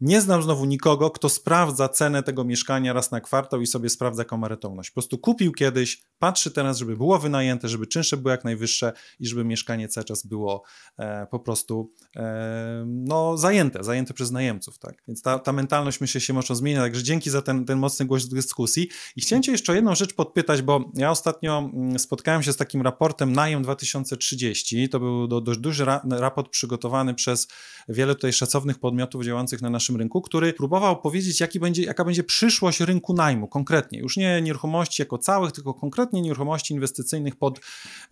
nie 0.00 0.20
znam 0.20 0.42
znowu 0.42 0.64
nikogo, 0.64 1.10
kto 1.10 1.28
sprawdza 1.28 1.88
cenę 1.88 2.22
tego 2.22 2.44
mieszkania 2.44 2.92
raz 2.92 3.10
na 3.10 3.20
kwartał 3.20 3.60
i 3.60 3.66
sobie 3.66 3.88
sprawdza 3.88 4.24
komarytowność. 4.24 4.90
Po 4.90 4.94
prostu 4.94 5.18
kupił 5.18 5.52
kiedyś, 5.52 6.02
patrzy 6.18 6.50
teraz, 6.50 6.78
żeby 6.78 6.96
było 6.96 7.18
wynajęte, 7.18 7.68
żeby 7.68 7.86
czynsze 7.86 8.16
były 8.16 8.30
jak 8.30 8.44
najwyższe 8.44 8.92
i 9.20 9.26
żeby 9.26 9.44
mieszkanie 9.44 9.88
cały 9.88 10.04
czas 10.04 10.26
było 10.26 10.62
e, 10.98 11.26
po 11.26 11.40
prostu 11.40 11.92
e, 12.16 12.84
no, 12.86 13.36
zajęte, 13.36 13.84
zajęte 13.84 14.14
przez 14.14 14.30
najemców. 14.30 14.78
Tak? 14.78 15.02
Więc 15.08 15.22
ta, 15.22 15.38
ta 15.38 15.52
mentalność 15.52 16.00
myślę 16.00 16.20
się 16.20 16.32
może 16.32 16.56
zmienia. 16.56 16.80
Także 16.80 17.02
dzięki 17.02 17.30
za 17.30 17.42
ten, 17.42 17.64
ten 17.64 17.78
mocny 17.78 18.06
głos 18.06 18.28
dyskusji. 18.28 18.88
I 19.16 19.20
chciałem 19.20 19.42
Cię 19.42 19.52
jeszcze 19.52 19.74
jedną 19.74 19.94
rzecz 19.94 20.14
podpytać, 20.14 20.62
bo 20.62 20.90
ja 20.94 21.10
ostatnio 21.10 21.58
mm, 21.58 21.98
spotkałem 21.98 22.42
się 22.42 22.52
z 22.52 22.56
takim 22.56 22.82
raportem 22.82 23.32
Najem 23.32 23.62
2030. 23.62 24.88
To 24.88 25.00
był 25.00 25.40
dość 25.40 25.60
duży 25.60 25.86
raport 26.10 26.50
przygotowany 26.50 27.14
przez 27.14 27.48
wiele 27.88 28.14
tutaj 28.14 28.32
szacownych 28.32 28.78
podmiotów 28.78 29.24
działających 29.24 29.62
na 29.62 29.70
naszym 29.70 29.85
naszym 29.86 29.96
rynku, 29.96 30.22
który 30.22 30.52
próbował 30.52 31.00
powiedzieć, 31.00 31.40
jaki 31.40 31.60
będzie, 31.60 31.82
jaka 31.82 32.04
będzie 32.04 32.24
przyszłość 32.24 32.80
rynku 32.80 33.14
najmu 33.14 33.48
konkretnie. 33.48 33.98
Już 33.98 34.16
nie 34.16 34.42
nieruchomości 34.42 35.02
jako 35.02 35.18
całych, 35.18 35.52
tylko 35.52 35.74
konkretnie 35.74 36.22
nieruchomości 36.22 36.74
inwestycyjnych 36.74 37.36
pod 37.36 37.60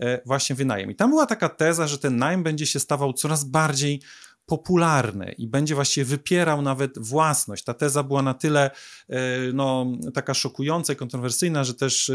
e, 0.00 0.20
właśnie 0.26 0.56
wynajem. 0.56 0.90
I 0.90 0.94
tam 0.94 1.10
była 1.10 1.26
taka 1.26 1.48
teza, 1.48 1.86
że 1.86 1.98
ten 1.98 2.16
najem 2.16 2.42
będzie 2.42 2.66
się 2.66 2.80
stawał 2.80 3.12
coraz 3.12 3.44
bardziej 3.44 4.00
popularny 4.46 5.34
i 5.38 5.48
będzie 5.48 5.74
właściwie 5.74 6.04
wypierał 6.04 6.62
nawet 6.62 6.98
własność. 6.98 7.64
Ta 7.64 7.74
teza 7.74 8.02
była 8.02 8.22
na 8.22 8.34
tyle 8.34 8.70
e, 9.08 9.18
no, 9.52 9.86
taka 10.14 10.34
szokująca 10.34 10.92
i 10.92 10.96
kontrowersyjna, 10.96 11.64
że 11.64 11.74
też 11.74 12.10
e, 12.10 12.14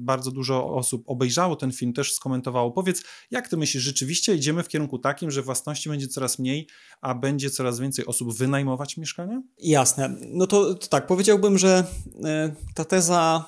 bardzo 0.00 0.30
dużo 0.30 0.74
osób 0.74 1.02
obejrzało 1.06 1.56
ten 1.56 1.72
film, 1.72 1.92
też 1.92 2.14
skomentowało. 2.14 2.70
Powiedz, 2.70 3.02
jak 3.30 3.48
ty 3.48 3.56
myślisz, 3.56 3.82
rzeczywiście 3.82 4.34
idziemy 4.34 4.62
w 4.62 4.68
kierunku 4.68 4.98
takim, 4.98 5.30
że 5.30 5.42
własności 5.42 5.88
będzie 5.88 6.08
coraz 6.08 6.38
mniej, 6.38 6.66
a 7.00 7.14
będzie 7.14 7.50
coraz 7.50 7.80
więcej 7.80 8.06
osób 8.06 8.36
wynajmować 8.36 8.96
mieszkania? 8.96 9.42
Jasne. 9.58 10.16
No 10.20 10.46
to, 10.46 10.74
to 10.74 10.86
tak, 10.86 11.06
powiedziałbym, 11.06 11.58
że 11.58 11.84
e, 12.24 12.54
ta 12.74 12.84
teza 12.84 13.44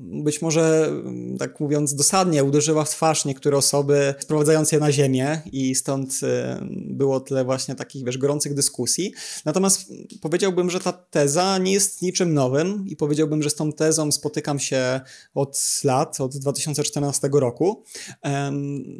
być 0.00 0.42
może, 0.42 0.86
mm, 0.86 1.38
tak 1.38 1.60
mówiąc 1.60 1.94
dosadnie, 1.94 2.44
uderzyła 2.44 2.84
w 2.84 2.90
twarz 2.90 3.24
niektóre 3.24 3.56
osoby, 3.56 4.14
sprowadzając 4.18 4.72
je 4.72 4.78
na 4.78 4.92
ziemię 4.92 5.42
i 5.52 5.74
stąd 5.74 6.20
było 6.70 7.20
tyle 7.20 7.44
właśnie 7.44 7.74
takich, 7.74 8.04
wiesz, 8.04 8.18
gorących 8.18 8.54
dyskusji. 8.54 9.12
Natomiast 9.44 9.92
powiedziałbym, 10.20 10.70
że 10.70 10.80
ta 10.80 10.92
teza 10.92 11.58
nie 11.58 11.72
jest 11.72 12.02
niczym 12.02 12.34
nowym 12.34 12.84
i 12.88 12.96
powiedziałbym, 12.96 13.42
że 13.42 13.50
z 13.50 13.54
tą 13.54 13.72
tezą 13.72 14.12
spotykam 14.12 14.58
się 14.58 15.00
od 15.34 15.80
lat, 15.84 16.20
od 16.20 16.36
2014 16.36 17.28
roku. 17.32 17.84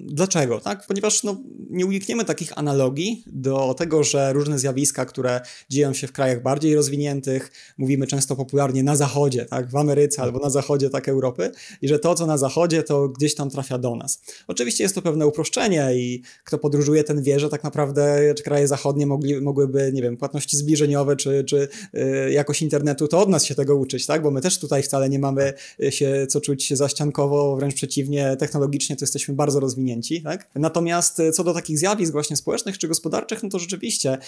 Dlaczego? 0.07 0.61
Tak? 0.61 0.87
Ponieważ 0.87 1.23
no, 1.23 1.37
nie 1.71 1.87
unikniemy 1.87 2.25
takich 2.25 2.59
analogii 2.59 3.25
do 3.27 3.75
tego, 3.75 4.05
że 4.05 4.33
różne 4.33 4.59
zjawiska, 4.59 5.05
które 5.05 5.41
dzieją 5.71 5.95
się 5.95 6.07
w 6.07 6.13
krajach 6.13 6.43
bardziej 6.43 6.75
rozwiniętych, 6.75 7.53
mówimy 7.79 8.07
często 8.07 8.37
popularnie 8.37 8.83
na 8.83 8.97
zachodzie, 8.97 9.45
tak? 9.45 9.71
w 9.71 9.77
Ameryce 9.77 10.23
albo 10.23 10.39
na 10.39 10.51
zachodzie 10.51 10.90
tak 10.91 11.09
Europy, 11.09 11.51
i 11.83 11.89
że 11.89 11.99
to, 11.99 12.15
co 12.15 12.27
na 12.27 12.39
zachodzie, 12.39 12.83
to 12.83 13.09
gdzieś 13.09 13.35
tam 13.35 13.51
trafia 13.51 13.79
do 13.79 13.97
nas. 13.97 14.23
Oczywiście 14.49 14.85
jest 14.85 14.95
to 14.95 15.03
pewne 15.03 15.27
uproszczenie 15.27 15.91
i 15.95 16.23
kto 16.45 16.59
podróżuje, 16.59 17.05
ten 17.05 17.23
wie, 17.23 17.41
że 17.41 17.49
tak 17.49 17.65
naprawdę 17.65 18.35
kraje 18.45 18.69
zachodnie 18.69 19.07
mogli, 19.07 19.41
mogłyby, 19.41 19.91
nie 19.95 20.03
wiem, 20.03 20.17
płatności 20.17 20.57
zbliżeniowe 20.57 21.17
czy, 21.17 21.45
czy 21.45 21.69
yy, 21.93 22.33
jakość 22.33 22.63
internetu, 22.63 23.09
to 23.09 23.21
od 23.21 23.29
nas 23.29 23.45
się 23.45 23.55
tego 23.55 23.77
uczyć, 23.77 24.07
tak? 24.07 24.23
Bo 24.23 24.31
my 24.31 24.41
też 24.41 24.59
tutaj 24.59 24.83
wcale 24.83 25.09
nie 25.09 25.19
mamy 25.19 25.53
się 25.91 26.27
co 26.29 26.41
czuć 26.41 26.77
zaściankowo, 26.77 27.57
wręcz 27.57 27.75
przeciwnie, 27.75 28.37
technologicznie 28.39 28.97
to 28.97 29.03
jesteśmy 29.03 29.35
bardzo 29.35 29.61
rozwinięci, 29.61 30.23
tak? 30.23 30.51
Natomiast 30.55 31.23
co 31.35 31.45
do 31.45 31.55
takich 31.55 31.79
zjawisk 31.79 32.13
właśnie 32.13 32.37
społecznych 32.37 32.79
czy 32.79 32.89
gospodarczych, 32.89 33.43
no 33.43 33.49
to 33.49 33.59
rzeczywiście 33.59 34.19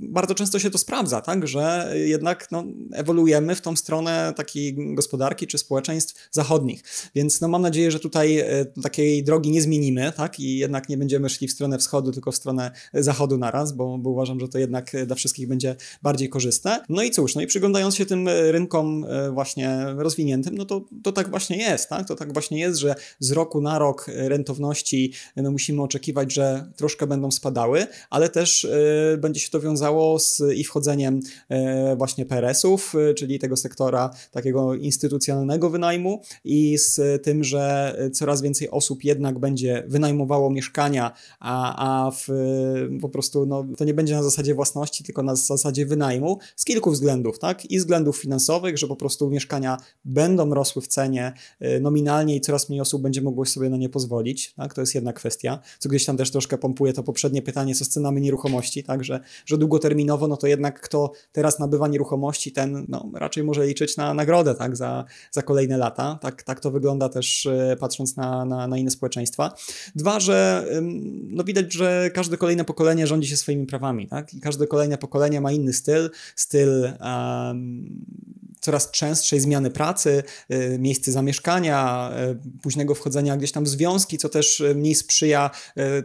bardzo 0.00 0.34
często 0.34 0.58
się 0.58 0.70
to 0.70 0.78
sprawdza, 0.78 1.20
tak? 1.20 1.46
Że 1.46 1.92
jednak 1.94 2.48
no, 2.50 2.64
ewoluujemy 2.92 3.54
w 3.54 3.60
tą 3.60 3.76
stronę 3.76 4.32
takiej 4.36 4.76
gospodarki 5.00 5.46
czy 5.46 5.58
społeczeństw 5.58 6.28
zachodnich. 6.30 6.82
Więc 7.14 7.40
no, 7.40 7.48
mam 7.48 7.62
nadzieję, 7.62 7.90
że 7.90 8.00
tutaj 8.00 8.38
e, 8.38 8.64
takiej 8.82 9.24
drogi 9.24 9.50
nie 9.50 9.62
zmienimy, 9.62 10.12
tak? 10.16 10.40
I 10.40 10.58
jednak 10.58 10.88
nie 10.88 10.96
będziemy 10.96 11.28
szli 11.28 11.48
w 11.48 11.52
stronę 11.52 11.78
wschodu, 11.78 12.12
tylko 12.12 12.32
w 12.32 12.36
stronę 12.36 12.70
zachodu 12.94 13.38
naraz, 13.38 13.72
bo, 13.72 13.98
bo 13.98 14.10
uważam, 14.10 14.40
że 14.40 14.48
to 14.48 14.58
jednak 14.58 14.92
dla 15.06 15.16
wszystkich 15.16 15.48
będzie 15.48 15.76
bardziej 16.02 16.28
korzystne. 16.28 16.84
No 16.88 17.02
i 17.02 17.10
cóż, 17.10 17.34
no 17.34 17.40
i 17.40 17.46
przyglądając 17.46 17.96
się 17.96 18.06
tym 18.06 18.28
rynkom 18.28 19.04
e, 19.04 19.30
właśnie 19.30 19.86
rozwiniętym, 19.96 20.54
no 20.54 20.64
to, 20.64 20.84
to 21.02 21.12
tak 21.12 21.30
właśnie 21.30 21.56
jest, 21.56 21.88
tak? 21.88 22.08
To 22.08 22.16
tak 22.16 22.32
właśnie 22.32 22.58
jest, 22.58 22.78
że 22.78 22.94
z 23.18 23.32
roku 23.32 23.60
na 23.60 23.78
rok 23.78 24.06
rentowności 24.14 25.12
no, 25.36 25.50
musimy 25.50 25.82
oczekiwać, 25.82 26.32
że 26.32 26.72
troszkę 26.76 27.06
będą 27.06 27.30
spadały, 27.30 27.86
ale 28.10 28.28
też 28.28 28.66
będzie 29.18 29.40
się 29.40 29.50
to 29.50 29.60
wiązało 29.60 30.18
z 30.18 30.42
i 30.54 30.64
wchodzeniem 30.64 31.20
właśnie 31.96 32.26
PRS-ów, 32.26 32.94
czyli 33.16 33.38
tego 33.38 33.56
sektora 33.56 34.10
takiego 34.30 34.74
instytucjonalnego 34.90 35.70
wynajmu 35.70 36.22
i 36.44 36.78
z 36.78 37.22
tym, 37.22 37.44
że 37.44 37.96
coraz 38.12 38.42
więcej 38.42 38.70
osób 38.70 39.04
jednak 39.04 39.38
będzie 39.38 39.84
wynajmowało 39.88 40.50
mieszkania, 40.50 41.12
a, 41.40 42.06
a 42.06 42.10
w, 42.10 42.28
po 43.00 43.08
prostu 43.08 43.46
no, 43.46 43.64
to 43.76 43.84
nie 43.84 43.94
będzie 43.94 44.14
na 44.14 44.22
zasadzie 44.22 44.54
własności, 44.54 45.04
tylko 45.04 45.22
na 45.22 45.36
zasadzie 45.36 45.86
wynajmu 45.86 46.38
z 46.56 46.64
kilku 46.64 46.90
względów, 46.90 47.38
tak? 47.38 47.70
I 47.70 47.78
względów 47.78 48.16
finansowych, 48.16 48.78
że 48.78 48.86
po 48.86 48.96
prostu 48.96 49.30
mieszkania 49.30 49.76
będą 50.04 50.54
rosły 50.54 50.82
w 50.82 50.86
cenie 50.88 51.32
nominalnie 51.80 52.36
i 52.36 52.40
coraz 52.40 52.68
mniej 52.68 52.80
osób 52.80 53.02
będzie 53.02 53.22
mogło 53.22 53.44
sobie 53.44 53.70
na 53.70 53.76
nie 53.76 53.88
pozwolić, 53.88 54.54
tak? 54.54 54.74
To 54.74 54.80
jest 54.80 54.94
jedna 54.94 55.12
kwestia, 55.12 55.58
co 55.78 55.88
gdzieś 55.88 56.04
tam 56.04 56.16
też 56.16 56.30
troszkę 56.30 56.58
pompuje 56.58 56.92
to 56.92 57.02
poprzednie 57.02 57.42
pytanie, 57.42 57.74
co 57.74 57.84
z 57.84 57.88
cenami 57.88 58.20
nieruchomości, 58.20 58.84
tak? 58.84 59.04
Że, 59.04 59.20
że 59.46 59.58
długoterminowo, 59.58 60.28
no 60.28 60.36
to 60.36 60.46
jednak 60.46 60.80
kto 60.80 61.12
teraz 61.32 61.58
nabywa 61.58 61.88
nieruchomości, 61.88 62.52
ten 62.52 62.86
no, 62.88 63.10
raczej 63.14 63.44
może 63.44 63.66
liczyć 63.66 63.96
na 63.96 64.14
nagrodę, 64.14 64.54
tak? 64.54 64.69
Za, 64.76 65.04
za 65.30 65.42
kolejne 65.42 65.76
lata, 65.76 66.18
tak, 66.20 66.42
tak 66.42 66.60
to 66.60 66.70
wygląda 66.70 67.08
też 67.08 67.46
e, 67.46 67.76
patrząc 67.80 68.16
na, 68.16 68.44
na, 68.44 68.66
na 68.66 68.78
inne 68.78 68.90
społeczeństwa. 68.90 69.54
Dwa, 69.94 70.20
że 70.20 70.66
no 71.28 71.44
widać, 71.44 71.72
że 71.72 72.10
każde 72.14 72.36
kolejne 72.36 72.64
pokolenie 72.64 73.06
rządzi 73.06 73.28
się 73.28 73.36
swoimi 73.36 73.66
prawami, 73.66 74.08
tak? 74.08 74.34
I 74.34 74.40
każde 74.40 74.66
kolejne 74.66 74.98
pokolenie 74.98 75.40
ma 75.40 75.52
inny 75.52 75.72
styl, 75.72 76.10
styl 76.36 76.92
um, 77.00 77.88
coraz 78.60 78.90
częstszej 78.90 79.40
zmiany 79.40 79.70
pracy, 79.70 80.22
y, 80.52 80.78
miejsce 80.78 81.12
zamieszkania, 81.12 82.10
y, 82.56 82.60
późnego 82.62 82.94
wchodzenia 82.94 83.36
gdzieś 83.36 83.52
tam 83.52 83.64
w 83.64 83.68
związki, 83.68 84.18
co 84.18 84.28
też 84.28 84.60
y, 84.60 84.74
mniej 84.74 84.94
sprzyja 84.94 85.50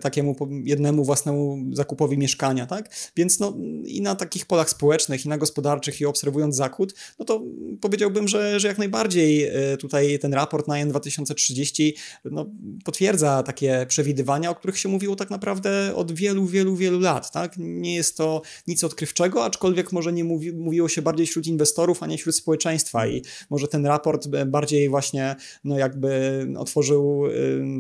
takiemu 0.01 0.35
jednemu 0.63 1.03
własnemu 1.03 1.57
zakupowi 1.71 2.17
mieszkania, 2.17 2.65
tak? 2.65 2.89
Więc 3.15 3.39
no 3.39 3.53
i 3.85 4.01
na 4.01 4.15
takich 4.15 4.45
polach 4.45 4.69
społecznych, 4.69 5.25
i 5.25 5.29
na 5.29 5.37
gospodarczych, 5.37 6.01
i 6.01 6.05
obserwując 6.05 6.55
Zachód, 6.55 6.93
no 7.19 7.25
to 7.25 7.41
powiedziałbym, 7.81 8.27
że, 8.27 8.59
że 8.59 8.67
jak 8.67 8.77
najbardziej 8.77 9.51
tutaj 9.79 10.19
ten 10.19 10.33
raport 10.33 10.67
na 10.67 10.77
N 10.77 10.89
2030 10.89 11.95
no, 12.25 12.45
potwierdza 12.83 13.43
takie 13.43 13.85
przewidywania, 13.89 14.49
o 14.49 14.55
których 14.55 14.79
się 14.79 14.89
mówiło 14.89 15.15
tak 15.15 15.29
naprawdę 15.29 15.95
od 15.95 16.11
wielu, 16.11 16.45
wielu, 16.45 16.75
wielu 16.75 16.99
lat, 16.99 17.31
tak? 17.31 17.55
Nie 17.57 17.95
jest 17.95 18.17
to 18.17 18.41
nic 18.67 18.83
odkrywczego, 18.83 19.45
aczkolwiek 19.45 19.91
może 19.91 20.13
nie 20.13 20.23
mówi, 20.23 20.51
mówiło 20.51 20.89
się 20.89 21.01
bardziej 21.01 21.27
wśród 21.27 21.47
inwestorów, 21.47 22.03
a 22.03 22.07
nie 22.07 22.17
wśród 22.17 22.35
społeczeństwa 22.45 23.08
i 23.08 23.21
może 23.49 23.67
ten 23.67 23.86
raport 23.86 24.27
bardziej 24.45 24.89
właśnie 24.89 25.36
no 25.63 25.77
jakby 25.77 26.47
otworzył 26.58 27.23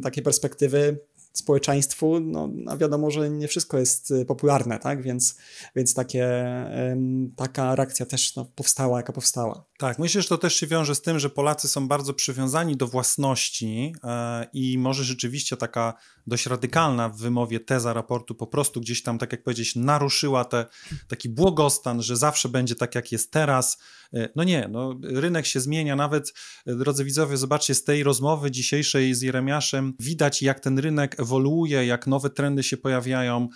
takie 0.03 0.21
perspektywy 0.21 0.97
społeczeństwu, 1.37 2.19
no, 2.19 2.49
a 2.67 2.77
wiadomo, 2.77 3.11
że 3.11 3.29
nie 3.29 3.47
wszystko 3.47 3.79
jest 3.79 4.11
y, 4.11 4.25
popularne, 4.25 4.79
tak? 4.79 5.01
Więc, 5.01 5.37
więc 5.75 5.93
takie, 5.93 6.55
taka 7.35 7.75
reakcja 7.75 8.05
też 8.05 8.35
no, 8.35 8.45
powstała, 8.55 8.97
jaka 8.97 9.13
powstała. 9.13 9.65
Tak, 9.77 9.99
myślę, 9.99 10.21
że 10.21 10.27
to 10.27 10.37
też 10.37 10.55
się 10.55 10.67
wiąże 10.67 10.95
z 10.95 11.01
tym, 11.01 11.19
że 11.19 11.29
Polacy 11.29 11.67
są 11.67 11.87
bardzo 11.87 12.13
przywiązani 12.13 12.77
do 12.77 12.87
własności 12.87 13.93
e, 14.03 14.47
i 14.53 14.77
może 14.77 15.03
rzeczywiście 15.03 15.57
taka 15.57 15.93
dość 16.27 16.45
radykalna 16.45 17.09
w 17.09 17.17
wymowie 17.17 17.59
teza 17.59 17.93
raportu 17.93 18.35
po 18.35 18.47
prostu 18.47 18.81
gdzieś 18.81 19.03
tam, 19.03 19.17
tak 19.17 19.31
jak 19.31 19.43
powiedzieć, 19.43 19.75
naruszyła 19.75 20.45
te, 20.45 20.65
taki 21.07 21.29
błogostan, 21.29 22.01
że 22.01 22.17
zawsze 22.17 22.49
będzie 22.49 22.75
tak, 22.75 22.95
jak 22.95 23.11
jest 23.11 23.31
teraz. 23.31 23.77
E, 24.13 24.29
no 24.35 24.43
nie, 24.43 24.67
no, 24.71 24.99
rynek 25.03 25.45
się 25.45 25.59
zmienia. 25.59 25.95
Nawet, 25.95 26.33
e, 26.65 26.75
drodzy 26.75 27.03
widzowie, 27.03 27.37
zobaczcie, 27.37 27.75
z 27.75 27.83
tej 27.83 28.03
rozmowy 28.03 28.51
dzisiejszej 28.51 29.15
z 29.15 29.21
Jeremiaszem 29.21 29.93
widać, 29.99 30.41
jak 30.41 30.59
ten 30.59 30.79
rynek 30.79 31.19
ewoluuje, 31.19 31.85
jak 31.85 32.07
nowe 32.07 32.29
trendy 32.29 32.63
się 32.63 32.77
pojawiają, 32.77 33.47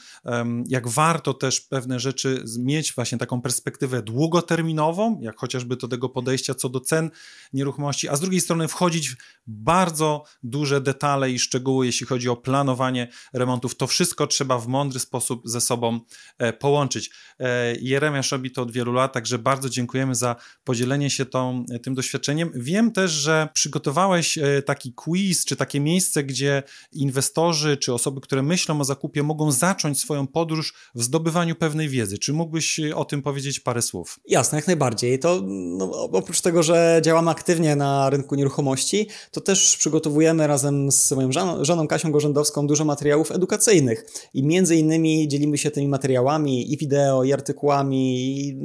jak 0.67 0.87
warto 0.87 1.33
też 1.33 1.61
pewne 1.61 1.99
rzeczy 1.99 2.43
mieć 2.59 2.93
właśnie 2.93 3.17
taką 3.17 3.41
perspektywę 3.41 4.01
długoterminową, 4.01 5.19
jak 5.21 5.39
chociażby 5.39 5.75
do 5.75 5.87
tego 5.87 6.08
podejścia 6.09 6.53
co 6.53 6.69
do 6.69 6.79
cen 6.79 7.11
nieruchomości, 7.53 8.09
a 8.09 8.15
z 8.15 8.19
drugiej 8.19 8.41
strony 8.41 8.67
wchodzić 8.67 9.09
w 9.09 9.15
bardzo 9.47 10.23
duże 10.43 10.81
detale 10.81 11.31
i 11.31 11.39
szczegóły, 11.39 11.85
jeśli 11.85 12.05
chodzi 12.07 12.29
o 12.29 12.35
planowanie 12.35 13.07
remontów. 13.33 13.75
To 13.75 13.87
wszystko 13.87 14.27
trzeba 14.27 14.59
w 14.59 14.67
mądry 14.67 14.99
sposób 14.99 15.41
ze 15.45 15.61
sobą 15.61 15.99
e, 16.37 16.53
połączyć. 16.53 17.09
E, 17.39 17.75
Jeremiasz 17.81 18.31
robi 18.31 18.51
to 18.51 18.61
od 18.61 18.71
wielu 18.71 18.93
lat, 18.93 19.13
także 19.13 19.39
bardzo 19.39 19.69
dziękujemy 19.69 20.15
za 20.15 20.35
podzielenie 20.63 21.09
się 21.09 21.25
tą, 21.25 21.65
tym 21.83 21.95
doświadczeniem. 21.95 22.51
Wiem 22.55 22.91
też, 22.91 23.11
że 23.11 23.49
przygotowałeś 23.53 24.37
e, 24.37 24.61
taki 24.61 24.93
quiz, 24.93 25.45
czy 25.45 25.55
takie 25.55 25.79
miejsce, 25.79 26.23
gdzie 26.23 26.63
inwestorzy, 26.91 27.77
czy 27.77 27.93
osoby, 27.93 28.21
które 28.21 28.41
myślą 28.41 28.81
o 28.81 28.83
zakupie, 28.83 29.23
mogą 29.23 29.51
zacząć 29.51 29.99
swoją 29.99 30.27
podróż 30.27 30.73
w 30.95 31.03
zdobywaniu 31.03 31.55
pewnej 31.55 31.89
wiedzy. 31.89 32.17
Czy 32.17 32.33
mógłbyś 32.33 32.79
o 32.95 33.05
tym 33.05 33.21
powiedzieć 33.21 33.59
parę 33.59 33.81
słów? 33.81 34.19
Jasne, 34.27 34.57
jak 34.57 34.67
najbardziej. 34.67 35.19
To 35.19 35.41
no, 35.45 35.98
oprócz 36.01 36.41
tego, 36.41 36.63
że 36.63 37.01
działamy 37.03 37.31
aktywnie 37.31 37.75
na 37.75 38.09
rynku 38.09 38.35
nieruchomości, 38.35 39.07
to 39.31 39.41
też 39.41 39.77
przygotowujemy 39.77 40.47
razem 40.47 40.91
z 40.91 41.11
moją 41.11 41.29
żoną, 41.61 41.87
Kasią 41.87 42.11
Gorzędowską 42.11 42.67
dużo 42.67 42.85
materiałów 42.85 43.31
edukacyjnych 43.31 44.05
i 44.33 44.43
między 44.43 44.75
innymi 44.75 45.27
dzielimy 45.27 45.57
się 45.57 45.71
tymi 45.71 45.87
materiałami 45.87 46.73
i 46.73 46.77
wideo, 46.77 47.23
i 47.23 47.33
artykułami, 47.33 48.29
i 48.39 48.57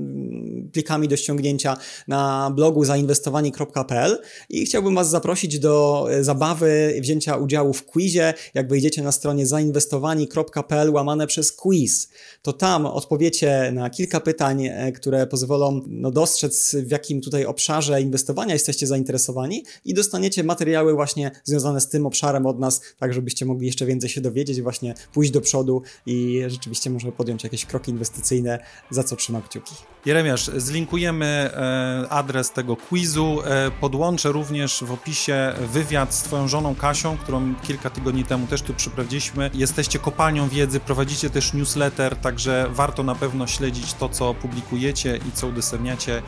plikami 0.72 1.08
do 1.08 1.16
ściągnięcia 1.16 1.76
na 2.08 2.50
blogu 2.54 2.84
zainwestowani.pl 2.84 4.18
i 4.48 4.66
chciałbym 4.66 4.94
Was 4.94 5.10
zaprosić 5.10 5.58
do 5.58 6.06
zabawy 6.20 6.98
wzięcia 7.00 7.36
udziału 7.36 7.72
w 7.72 7.86
quizie. 7.86 8.34
Jak 8.54 8.68
wyjdziecie 8.68 9.02
na 9.02 9.12
stronie 9.12 9.46
zainwestowani.pl 9.46 10.90
łamane 10.90 11.26
przez 11.26 11.52
quiz, 11.52 12.08
to 12.42 12.52
tam 12.52 12.86
odpowiecie 12.86 13.70
na 13.72 13.90
kilka 13.90 14.20
pytań, 14.20 14.66
e, 14.66 14.92
które 14.92 15.26
pozwolą 15.26 15.80
no, 15.86 16.10
dostrzec 16.10 16.74
w 16.74 16.90
jakim 16.90 17.20
tutaj 17.24 17.44
obszarze 17.46 18.02
inwestowania 18.02 18.52
jesteście 18.52 18.86
zainteresowani 18.86 19.64
i 19.84 19.94
dostaniecie 19.94 20.44
materiały 20.44 20.94
właśnie 20.94 21.30
związane 21.44 21.80
z 21.80 21.88
tym 21.88 22.06
obszarem 22.06 22.46
od 22.46 22.58
nas, 22.58 22.80
tak 22.98 23.14
żebyście 23.14 23.46
mogli 23.46 23.66
jeszcze 23.66 23.86
więcej 23.86 24.10
się 24.10 24.20
dowiedzieć, 24.20 24.62
właśnie 24.62 24.94
pójść 25.12 25.30
do 25.30 25.40
przodu 25.40 25.82
i 26.06 26.42
rzeczywiście 26.46 26.90
może 26.90 27.12
podjąć 27.12 27.44
jakieś 27.44 27.64
kroki 27.64 27.90
inwestycyjne, 27.90 28.58
za 28.90 29.04
co 29.04 29.16
trzymam 29.16 29.42
kciuki. 29.42 29.74
Jeremiasz, 30.06 30.50
zlinkujemy 30.56 31.26
e, 31.26 32.06
adres 32.10 32.50
tego 32.50 32.76
quizu, 32.76 33.38
e, 33.44 33.70
podłączę 33.80 34.32
również 34.32 34.84
w 34.84 34.92
opisie 34.92 35.52
wywiad 35.72 36.14
z 36.14 36.22
twoją 36.22 36.48
żoną 36.48 36.74
Kasią, 36.74 37.16
którą 37.16 37.54
kilka 37.54 37.90
tygodni 37.90 38.24
temu 38.24 38.46
też 38.46 38.62
tu 38.62 38.74
przyprowadziliśmy. 38.74 39.50
Jesteście 39.54 39.98
kopalnią 39.98 40.48
wiedzy, 40.48 40.80
prowadzicie 40.80 41.30
też 41.30 41.54
newsletter, 41.54 42.16
także 42.16 42.66
warto 42.70 43.02
na 43.02 43.14
pewno 43.14 43.46
śledzić 43.46 43.94
to, 43.94 44.08
co 44.08 44.34
publikujecie 44.34 45.16
i 45.28 45.32
co 45.32 45.46
udostępniacie 45.46 46.22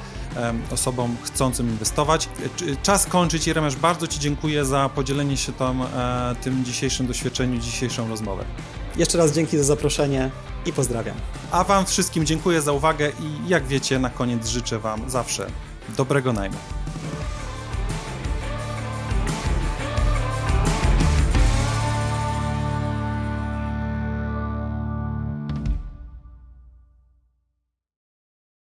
osobom 0.71 0.86
chcącym 1.23 1.69
inwestować. 1.69 2.29
Czas 2.83 3.07
kończyć. 3.07 3.47
Jeremiasz, 3.47 3.77
bardzo 3.77 4.07
Ci 4.07 4.21
dziękuję 4.21 4.65
za 4.65 4.91
podzielenie 4.95 5.37
się 5.37 5.53
tam, 5.53 5.83
e, 5.83 6.37
tym 6.43 6.65
dzisiejszym 6.65 7.07
doświadczeniem, 7.07 7.61
dzisiejszą 7.61 8.09
rozmowę. 8.09 8.45
Jeszcze 8.97 9.19
raz 9.19 9.33
dzięki 9.33 9.59
za 9.59 9.65
zaproszenie 9.65 10.31
i 10.67 10.73
pozdrawiam. 10.73 11.17
A 11.51 11.65
Wam 11.65 11.87
wszystkim 11.87 12.27
dziękuję 12.27 12.63
za 12.63 12.73
uwagę 12.73 13.09
i 13.21 13.49
jak 13.49 13.67
wiecie, 13.67 13.99
na 13.99 14.11
koniec 14.11 14.49
życzę 14.49 14.79
Wam 14.79 15.11
zawsze 15.11 15.47
dobrego 15.97 16.33
najmu. 16.33 16.57